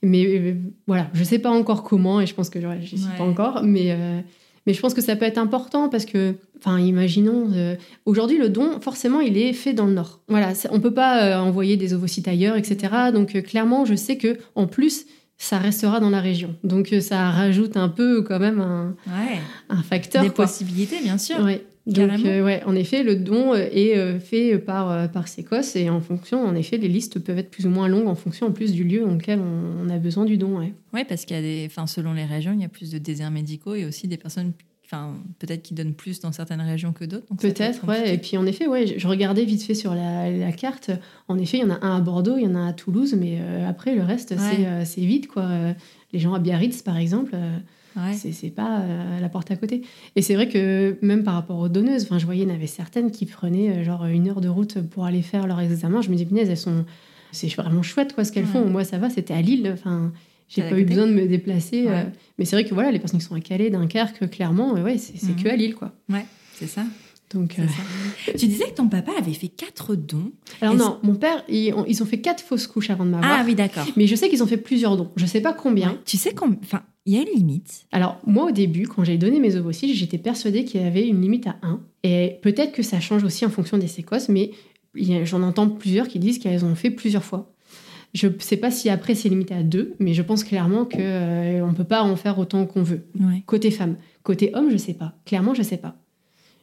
[0.03, 0.55] mais euh,
[0.87, 3.63] voilà, je sais pas encore comment et je pense que je j'y suis pas encore,
[3.63, 4.21] mais euh,
[4.67, 8.49] mais je pense que ça peut être important parce que, enfin, imaginons, euh, aujourd'hui le
[8.49, 10.21] don, forcément, il est fait dans le Nord.
[10.29, 13.11] Voilà, on peut pas envoyer des ovocytes ailleurs, etc.
[13.13, 15.07] Donc clairement, je sais que en plus,
[15.41, 16.55] ça restera dans la région.
[16.65, 18.95] Donc ça rajoute un peu quand même un,
[19.71, 20.23] un facteur.
[20.23, 21.41] Des possibilités, bien sûr.
[21.41, 21.65] Ouais.
[21.87, 25.89] Donc, euh, ouais, en effet, le don euh, est euh, fait par, par Sécos et
[25.89, 28.53] en fonction, en effet, les listes peuvent être plus ou moins longues en fonction en
[28.53, 30.59] plus du lieu dans lequel on, a besoin du don.
[30.59, 32.91] Oui, ouais, parce qu'il y a des, enfin, selon les régions, il y a plus
[32.91, 34.53] de déserts médicaux et aussi des personnes
[34.93, 37.27] Enfin, peut-être qui donnent plus dans certaines régions que d'autres.
[37.39, 38.15] Peut-être, ouais.
[38.15, 40.91] Et puis en effet, ouais, je regardais vite fait sur la, carte.
[41.29, 42.73] En effet, il y en a un à Bordeaux, il y en a un à
[42.73, 43.39] Toulouse, mais
[43.69, 44.35] après le reste,
[44.85, 45.49] c'est vide, quoi.
[46.13, 47.37] Les gens à Biarritz, par exemple.
[48.13, 49.83] C'est pas euh, la porte à côté.
[50.17, 52.67] Et c'est vrai que même par rapport aux donneuses, je voyais, il y en avait
[52.67, 56.01] certaines qui prenaient euh, genre une heure de route pour aller faire leur examen.
[56.01, 56.85] Je me dis, punaise, elles sont.
[57.33, 58.67] C'est vraiment chouette quoi ce qu'elles font.
[58.67, 59.71] Moi, ça va, c'était à Lille.
[59.73, 60.13] Enfin,
[60.51, 61.87] j'ai pas eu besoin de me déplacer.
[61.87, 62.03] Euh.
[62.39, 65.23] mais c'est vrai que voilà, les personnes qui sont à Calais, Dunkerque, clairement, ouais, c'est
[65.23, 65.43] mhm.
[65.43, 65.93] que à Lille quoi.
[66.11, 66.85] Ouais, c'est ça.
[67.33, 67.57] Donc,
[68.37, 70.33] Tu disais que ton papa avait fait quatre dons.
[70.61, 73.31] Alors non, mon père, ils ont, ils ont, fait quatre fausses couches avant de m'avoir.
[73.33, 73.87] Ah oui, d'accord.
[73.97, 75.13] Mais je sais qu'ils ont fait plusieurs dons.
[75.15, 75.97] Je sais pas combien.
[76.05, 77.87] Tu sais combien Enfin, il y a une limite.
[77.93, 81.21] Alors, moi, au début, quand j'ai donné mes ovocytes, j'étais persuadée qu'il y avait une
[81.21, 81.81] limite à 1.
[82.03, 84.51] Et peut-être que ça change aussi en fonction des séquences, mais
[85.23, 87.53] j'en entends plusieurs qui disent qu'elles ont fait plusieurs fois.
[88.13, 90.99] Je ne sais pas si après c'est limité à 2, mais je pense clairement qu'on
[90.99, 93.07] euh, ne peut pas en faire autant qu'on veut.
[93.47, 93.97] Côté femme.
[94.23, 95.15] Côté homme, je ne sais pas.
[95.25, 95.97] Clairement, je ne sais pas.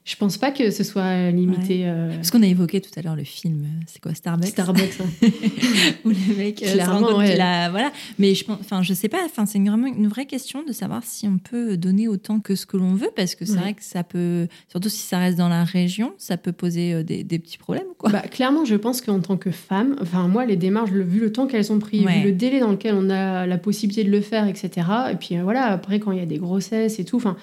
[0.08, 1.82] Je pense pas que ce soit limité.
[1.84, 4.48] Euh, Parce qu'on a évoqué tout à l'heure le film, euh, c'est quoi Starbucks?
[4.48, 5.00] Starbucks,
[6.06, 7.36] où le mec euh, Clairement, ouais.
[7.36, 7.92] voilà.
[8.18, 9.18] Mais je pense, enfin, je sais pas.
[9.26, 12.66] Enfin, c'est vraiment une vraie question de savoir si on peut donner autant que ce
[12.66, 15.50] que l'on veut, parce que c'est vrai que ça peut, surtout si ça reste dans
[15.50, 18.10] la région, ça peut poser des, petits problèmes, quoi.
[18.10, 21.48] Bah, clairement, je pense qu'en tant que femme, enfin, moi, les démarches, vu le temps
[21.48, 24.48] qu'elles ont pris, vu le délai dans lequel on a la possibilité de le faire,
[24.48, 24.88] etc.
[25.12, 27.36] Et puis voilà, après, quand il y a des grossesses et tout, enfin.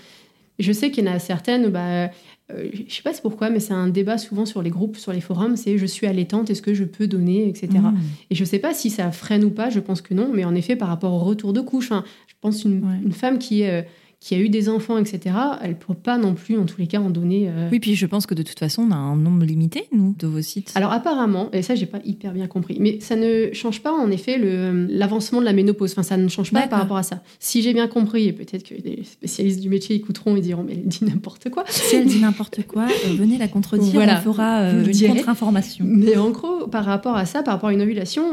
[0.60, 2.10] Je sais qu'il y en a certaines, bah,
[2.54, 5.12] euh, je sais pas c'est pourquoi, mais c'est un débat souvent sur les groupes, sur
[5.12, 7.68] les forums, c'est je suis allaitante, est-ce que je peux donner, etc.
[7.72, 7.96] Mm.
[8.30, 10.54] Et je sais pas si ça freine ou pas, je pense que non, mais en
[10.54, 13.86] effet, par rapport au retour de couche, hein, je pense une, une femme qui est...
[14.24, 16.78] Euh, qui a eu des enfants, etc., elle ne peut pas non plus, en tous
[16.78, 17.48] les cas, en donner.
[17.48, 20.14] Euh, oui, puis je pense que de toute façon, on a un nombre limité, nous,
[20.18, 20.72] d'ovocytes.
[20.74, 24.10] Alors apparemment, et ça, j'ai pas hyper bien compris, mais ça ne change pas, en
[24.10, 25.92] effet, l'avancement de la ménopause.
[25.92, 27.22] Enfin, ça ne change pas par rapport à ça.
[27.38, 30.74] Si j'ai bien compris, et peut-être que les spécialistes du métier écouteront et diront, mais
[30.74, 31.64] elle dit n'importe quoi.
[31.68, 34.18] Si elle dit n'importe quoi, euh, venez la contredire, voilà.
[34.18, 35.84] on fera euh, une contre-information.
[35.86, 38.24] Mais en gros, par rapport à ça, par rapport à une ovulation,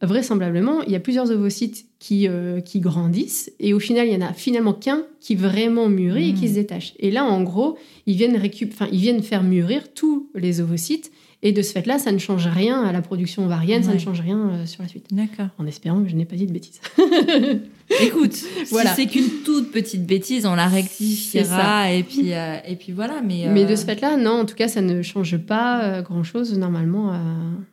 [0.00, 3.52] vraisemblablement, il y a plusieurs ovocytes qui, euh, qui grandissent.
[3.60, 6.54] Et au final, il y en a finalement qu'un qui vraiment mûrit et qui se
[6.54, 6.56] mmh.
[6.56, 6.94] détache.
[6.98, 11.12] Et là, en gros, ils viennent, récup ils viennent faire mûrir tous les ovocytes.
[11.44, 14.20] Et de ce fait-là, ça ne change rien à la production ovarienne, ça ne change
[14.20, 15.06] rien euh, sur la suite.
[15.10, 15.48] D'accord.
[15.58, 16.80] En espérant que je n'ai pas dit de bêtises.
[18.00, 18.36] Écoute,
[18.70, 18.94] voilà.
[18.94, 23.20] si c'est qu'une toute petite bêtise, on la rectifiera et puis euh, et puis voilà.
[23.26, 27.10] Mais mais de ce fait-là, non, en tout cas, ça ne change pas grand-chose normalement
[27.10, 27.20] à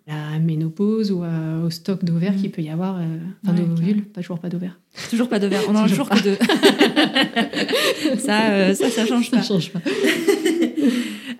[0.08, 2.42] la ménopause ou au stock d'ovaires mm.
[2.42, 3.00] qu'il peut y avoir,
[3.46, 4.80] enfin d'ovules, pas toujours pas d'ovaires.
[5.12, 6.38] Toujours pas d'ovaires, on en a toujours que deux.
[8.18, 9.44] ça, ça, ça change pas.
[9.44, 9.80] Ça change pas.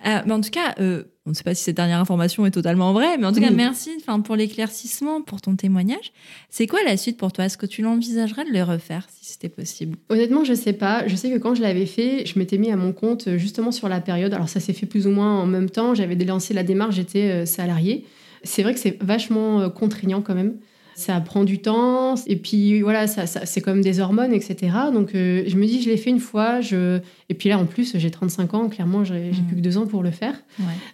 [0.06, 2.50] Euh, mais en tout cas, euh, on ne sait pas si cette dernière information est
[2.50, 3.90] totalement vraie, mais en tout cas, merci
[4.24, 6.12] pour l'éclaircissement, pour ton témoignage.
[6.48, 7.44] C'est quoi la suite pour toi?
[7.44, 9.98] Est-ce que tu l'envisagerais de le refaire si c'était possible?
[10.08, 11.06] Honnêtement, je sais pas.
[11.06, 13.88] Je sais que quand je l'avais fait, je m'étais mis à mon compte justement sur
[13.88, 14.32] la période.
[14.32, 15.94] Alors, ça s'est fait plus ou moins en même temps.
[15.94, 18.06] J'avais lancé la démarche, j'étais euh, salariée.
[18.42, 20.54] C'est vrai que c'est vachement contraignant quand même
[21.00, 22.14] ça prend du temps.
[22.26, 24.72] Et puis voilà, ça, c'est comme des hormones, etc.
[24.92, 26.60] Donc euh, je me dis, je l'ai fait une fois.
[26.60, 27.00] Je...
[27.28, 28.68] Et puis là, en plus, j'ai 35 ans.
[28.68, 30.34] Clairement, j'ai plus que deux ans pour le faire.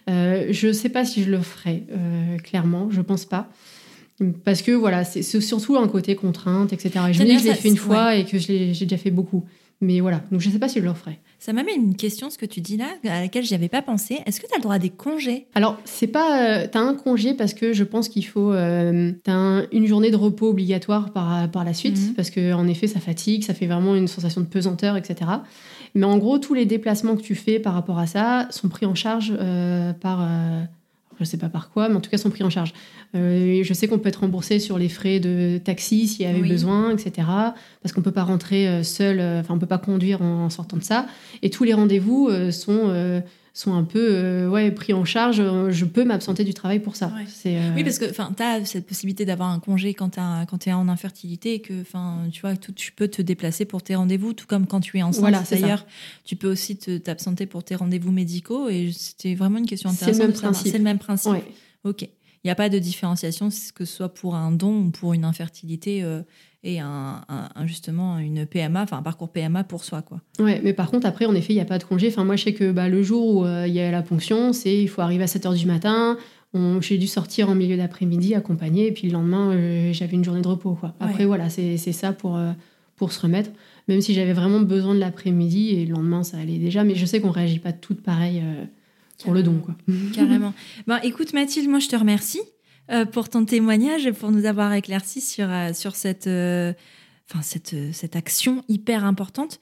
[0.09, 2.89] Euh, je ne sais pas si je le ferai, euh, clairement.
[2.89, 3.49] Je pense pas.
[4.43, 6.89] Parce que voilà, c'est surtout un côté contrainte, etc.
[7.11, 9.45] je me dis, je l'ai fait une fois et que j'ai déjà fait beaucoup.
[9.79, 11.19] Mais voilà, donc je ne sais pas si je le referai.
[11.39, 14.19] Ça m'amène une question, ce que tu dis là, à laquelle je avais pas pensé.
[14.25, 15.45] Est-ce que tu as le droit à des congés?
[15.53, 16.41] Alors, c'est pas.
[16.41, 18.51] Euh, tu as un congé parce que je pense qu'il faut.
[18.51, 22.13] Euh, tu as une journée de repos obligatoire par, par la suite, mhm.
[22.15, 25.29] parce qu'en effet, ça fatigue, ça fait vraiment une sensation de pesanteur, etc.
[25.93, 28.85] Mais en gros, tous les déplacements que tu fais par rapport à ça sont pris
[28.85, 30.27] en charge euh, par
[31.17, 32.73] je ne sais pas par quoi, mais en tout cas sont pris en charge.
[33.15, 36.47] Euh, je sais qu'on peut être remboursé sur les frais de taxi s'il y avait
[36.47, 37.27] besoin, etc.
[37.81, 40.21] Parce qu'on ne peut pas rentrer euh, seul, euh, enfin on ne peut pas conduire
[40.21, 41.07] en, sortant de ça.
[41.41, 43.21] Et tous les rendez-vous sont
[43.57, 45.37] sont un peu euh, ouais, pris en charge.
[45.37, 47.11] Je peux m'absenter du travail pour ça.
[47.45, 50.87] Euh, oui, parce que tu as cette possibilité d'avoir un congé quand tu es en
[50.87, 51.73] infertilité et que
[52.31, 55.03] tu vois, tout, tu peux te déplacer pour tes rendez-vous, tout comme quand tu es
[55.03, 55.21] enceinte.
[55.21, 55.85] Voilà, D'ailleurs,
[56.23, 58.69] tu peux aussi t'absenter pour tes rendez-vous médicaux.
[58.69, 60.15] Et c'était vraiment une question intéressante.
[60.15, 60.71] C'est le même principe.
[60.71, 61.33] C'est le même principe.
[61.83, 62.07] Ok.
[62.43, 65.25] Il n'y a pas de différenciation, que ce soit pour un don ou pour une
[65.25, 66.03] infertilité.
[66.03, 66.21] Euh,
[66.63, 67.21] et un,
[67.65, 70.01] justement une PMA, enfin un parcours PMA pour soi.
[70.01, 70.21] Quoi.
[70.39, 72.07] Ouais, mais par contre, après, en effet, il n'y a pas de congé.
[72.07, 74.53] Enfin, moi, je sais que bah, le jour où euh, il y a la ponction,
[74.53, 76.17] c'est il faut arriver à 7 h du matin.
[76.81, 80.41] J'ai dû sortir en milieu d'après-midi accompagné, et puis le lendemain, euh, j'avais une journée
[80.41, 80.73] de repos.
[80.73, 80.95] Quoi.
[80.99, 82.51] Après, voilà, c'est ça pour, euh,
[82.95, 83.51] pour se remettre.
[83.87, 86.83] Même si j'avais vraiment besoin de l'après-midi, et le lendemain, ça allait déjà.
[86.83, 88.41] Mais je sais qu'on ne réagit pas toutes pareil
[89.23, 89.59] pour le don.
[89.63, 89.75] Quoi.
[90.13, 90.53] Carrément.
[90.87, 92.41] Bon, écoute, Mathilde, moi, je te remercie.
[92.89, 96.71] Euh, pour ton témoignage et pour nous avoir éclairci sur, euh, sur cette, euh,
[97.29, 99.59] enfin cette, cette action hyper importante.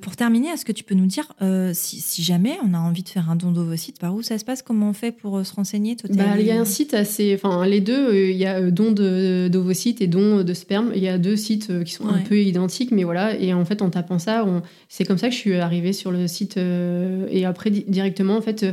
[0.00, 1.32] pour terminer, est-ce que tu peux nous dire,
[1.72, 4.44] si, si, jamais on a envie de faire un don d'ovocytes, par où ça se
[4.44, 4.62] passe?
[4.62, 5.96] Comment on fait pour se renseigner?
[6.10, 7.32] Bah, Il y a un site assez.
[7.36, 10.90] Enfin, les deux, il y a don d'ovocytes et don de sperme.
[10.96, 13.38] Il y a deux sites qui sont un peu identiques, mais voilà.
[13.38, 14.44] Et en fait, en tapant ça,
[14.88, 16.56] c'est comme ça que je suis arrivée sur le site.
[16.56, 18.66] et après, directement, en fait,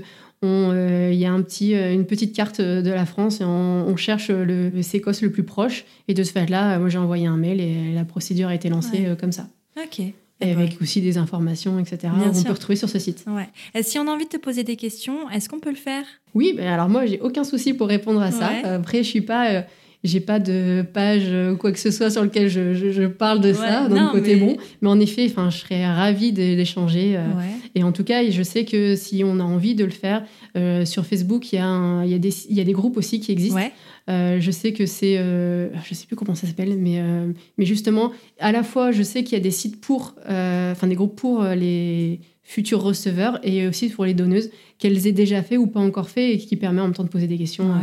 [0.47, 3.95] euh, il y a un petit, euh, une petite carte de la France et on,
[3.95, 5.85] cherche le, le sécosse le plus proche.
[6.07, 9.05] Et de ce fait-là, moi j'ai envoyé un mail et la procédure a été lancée
[9.05, 9.47] euh, comme ça.
[9.81, 9.99] Ok.
[9.99, 12.11] Et avec aussi des informations, etc.
[12.11, 13.23] on peut retrouver sur ce site.
[13.27, 13.47] Ouais.
[13.75, 16.03] Et si on a envie de te poser des questions, est-ce qu'on peut le faire?
[16.33, 18.49] Oui, ben alors moi j'ai aucun souci pour répondre à ça.
[18.63, 19.63] Après, je suis pas
[20.03, 23.53] j'ai pas de page ou quoi que ce soit sur lequel je, je, parle de
[23.53, 24.57] ça, donc côté bon.
[24.81, 27.15] Mais en effet, enfin, je serais ravie d'échanger.
[27.15, 27.21] Euh,
[27.75, 30.25] et en tout cas, je sais que si on a envie de le faire,
[30.57, 32.97] euh, sur Facebook, il y, a il, y a des, il y a des groupes
[32.97, 33.61] aussi qui existent.
[34.09, 37.01] Euh, je sais que c'est, je sais plus comment ça s'appelle, mais,
[37.57, 40.95] mais justement, à la fois, je sais qu'il y a des sites pour, enfin des
[40.95, 45.65] groupes pour les futurs receveurs et aussi pour les donneuses qu'elles aient déjà fait ou
[45.65, 47.73] pas encore fait et qui permet en même temps de poser des questions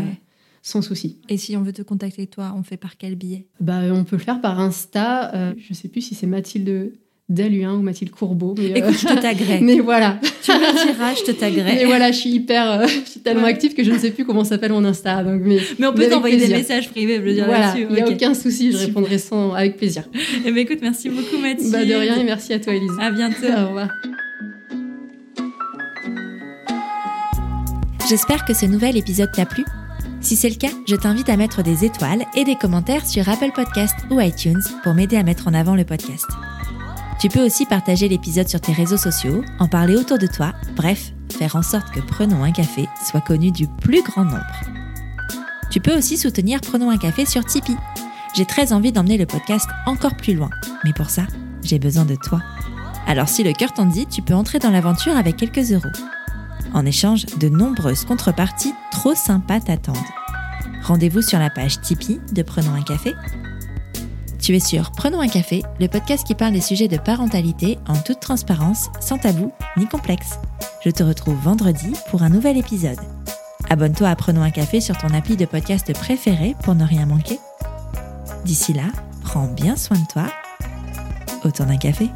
[0.62, 1.18] sans souci.
[1.28, 4.16] Et si on veut te contacter toi, on fait par quel billet bah, On peut
[4.16, 5.34] le faire par Insta.
[5.34, 6.92] Euh, je ne sais plus si c'est Mathilde
[7.30, 8.54] Daluin ou Mathilde Courbeau.
[8.58, 9.60] Mais, euh, Écoute, je te taguerai.
[9.62, 10.18] mais voilà.
[10.42, 11.76] Tu me diras, je te taguerai.
[11.76, 14.24] Mais voilà, je suis hyper, euh, je suis tellement active que je ne sais plus
[14.24, 15.22] comment s'appelle mon Insta.
[15.22, 18.00] Donc, mais, mais on peut t'envoyer des messages privés, je veux dire voilà, Il n'y
[18.00, 20.04] a aucun souci, je répondrai sans, avec plaisir.
[20.44, 21.70] Eh ben, écoute, merci beaucoup Mathilde.
[21.70, 22.90] Bah, de rien et merci à toi Elise.
[23.00, 23.46] À bientôt.
[23.46, 23.88] Au revoir.
[28.08, 29.64] J'espère que ce nouvel épisode t'a plu.
[30.20, 33.52] Si c'est le cas, je t'invite à mettre des étoiles et des commentaires sur Apple
[33.54, 36.26] Podcast ou iTunes pour m'aider à mettre en avant le podcast.
[37.20, 41.12] Tu peux aussi partager l'épisode sur tes réseaux sociaux, en parler autour de toi, bref,
[41.36, 44.60] faire en sorte que Prenons un café soit connu du plus grand nombre.
[45.70, 47.76] Tu peux aussi soutenir Prenons un café sur Tipeee.
[48.34, 50.50] J'ai très envie d'emmener le podcast encore plus loin,
[50.84, 51.22] mais pour ça,
[51.62, 52.40] j'ai besoin de toi.
[53.06, 55.88] Alors si le cœur t'en dit, tu peux entrer dans l'aventure avec quelques euros.
[56.72, 59.96] En échange, de nombreuses contreparties trop sympas t'attendent.
[60.82, 63.12] Rendez-vous sur la page Tipeee de Prenons un café.
[64.40, 67.96] Tu es sur Prenons un café, le podcast qui parle des sujets de parentalité en
[67.96, 70.38] toute transparence, sans tabou ni complexe.
[70.84, 72.98] Je te retrouve vendredi pour un nouvel épisode.
[73.68, 77.38] Abonne-toi à Prenons un café sur ton appli de podcast préféré pour ne rien manquer.
[78.44, 78.86] D'ici là,
[79.22, 80.26] prends bien soin de toi.
[81.44, 82.10] Autour d'un café.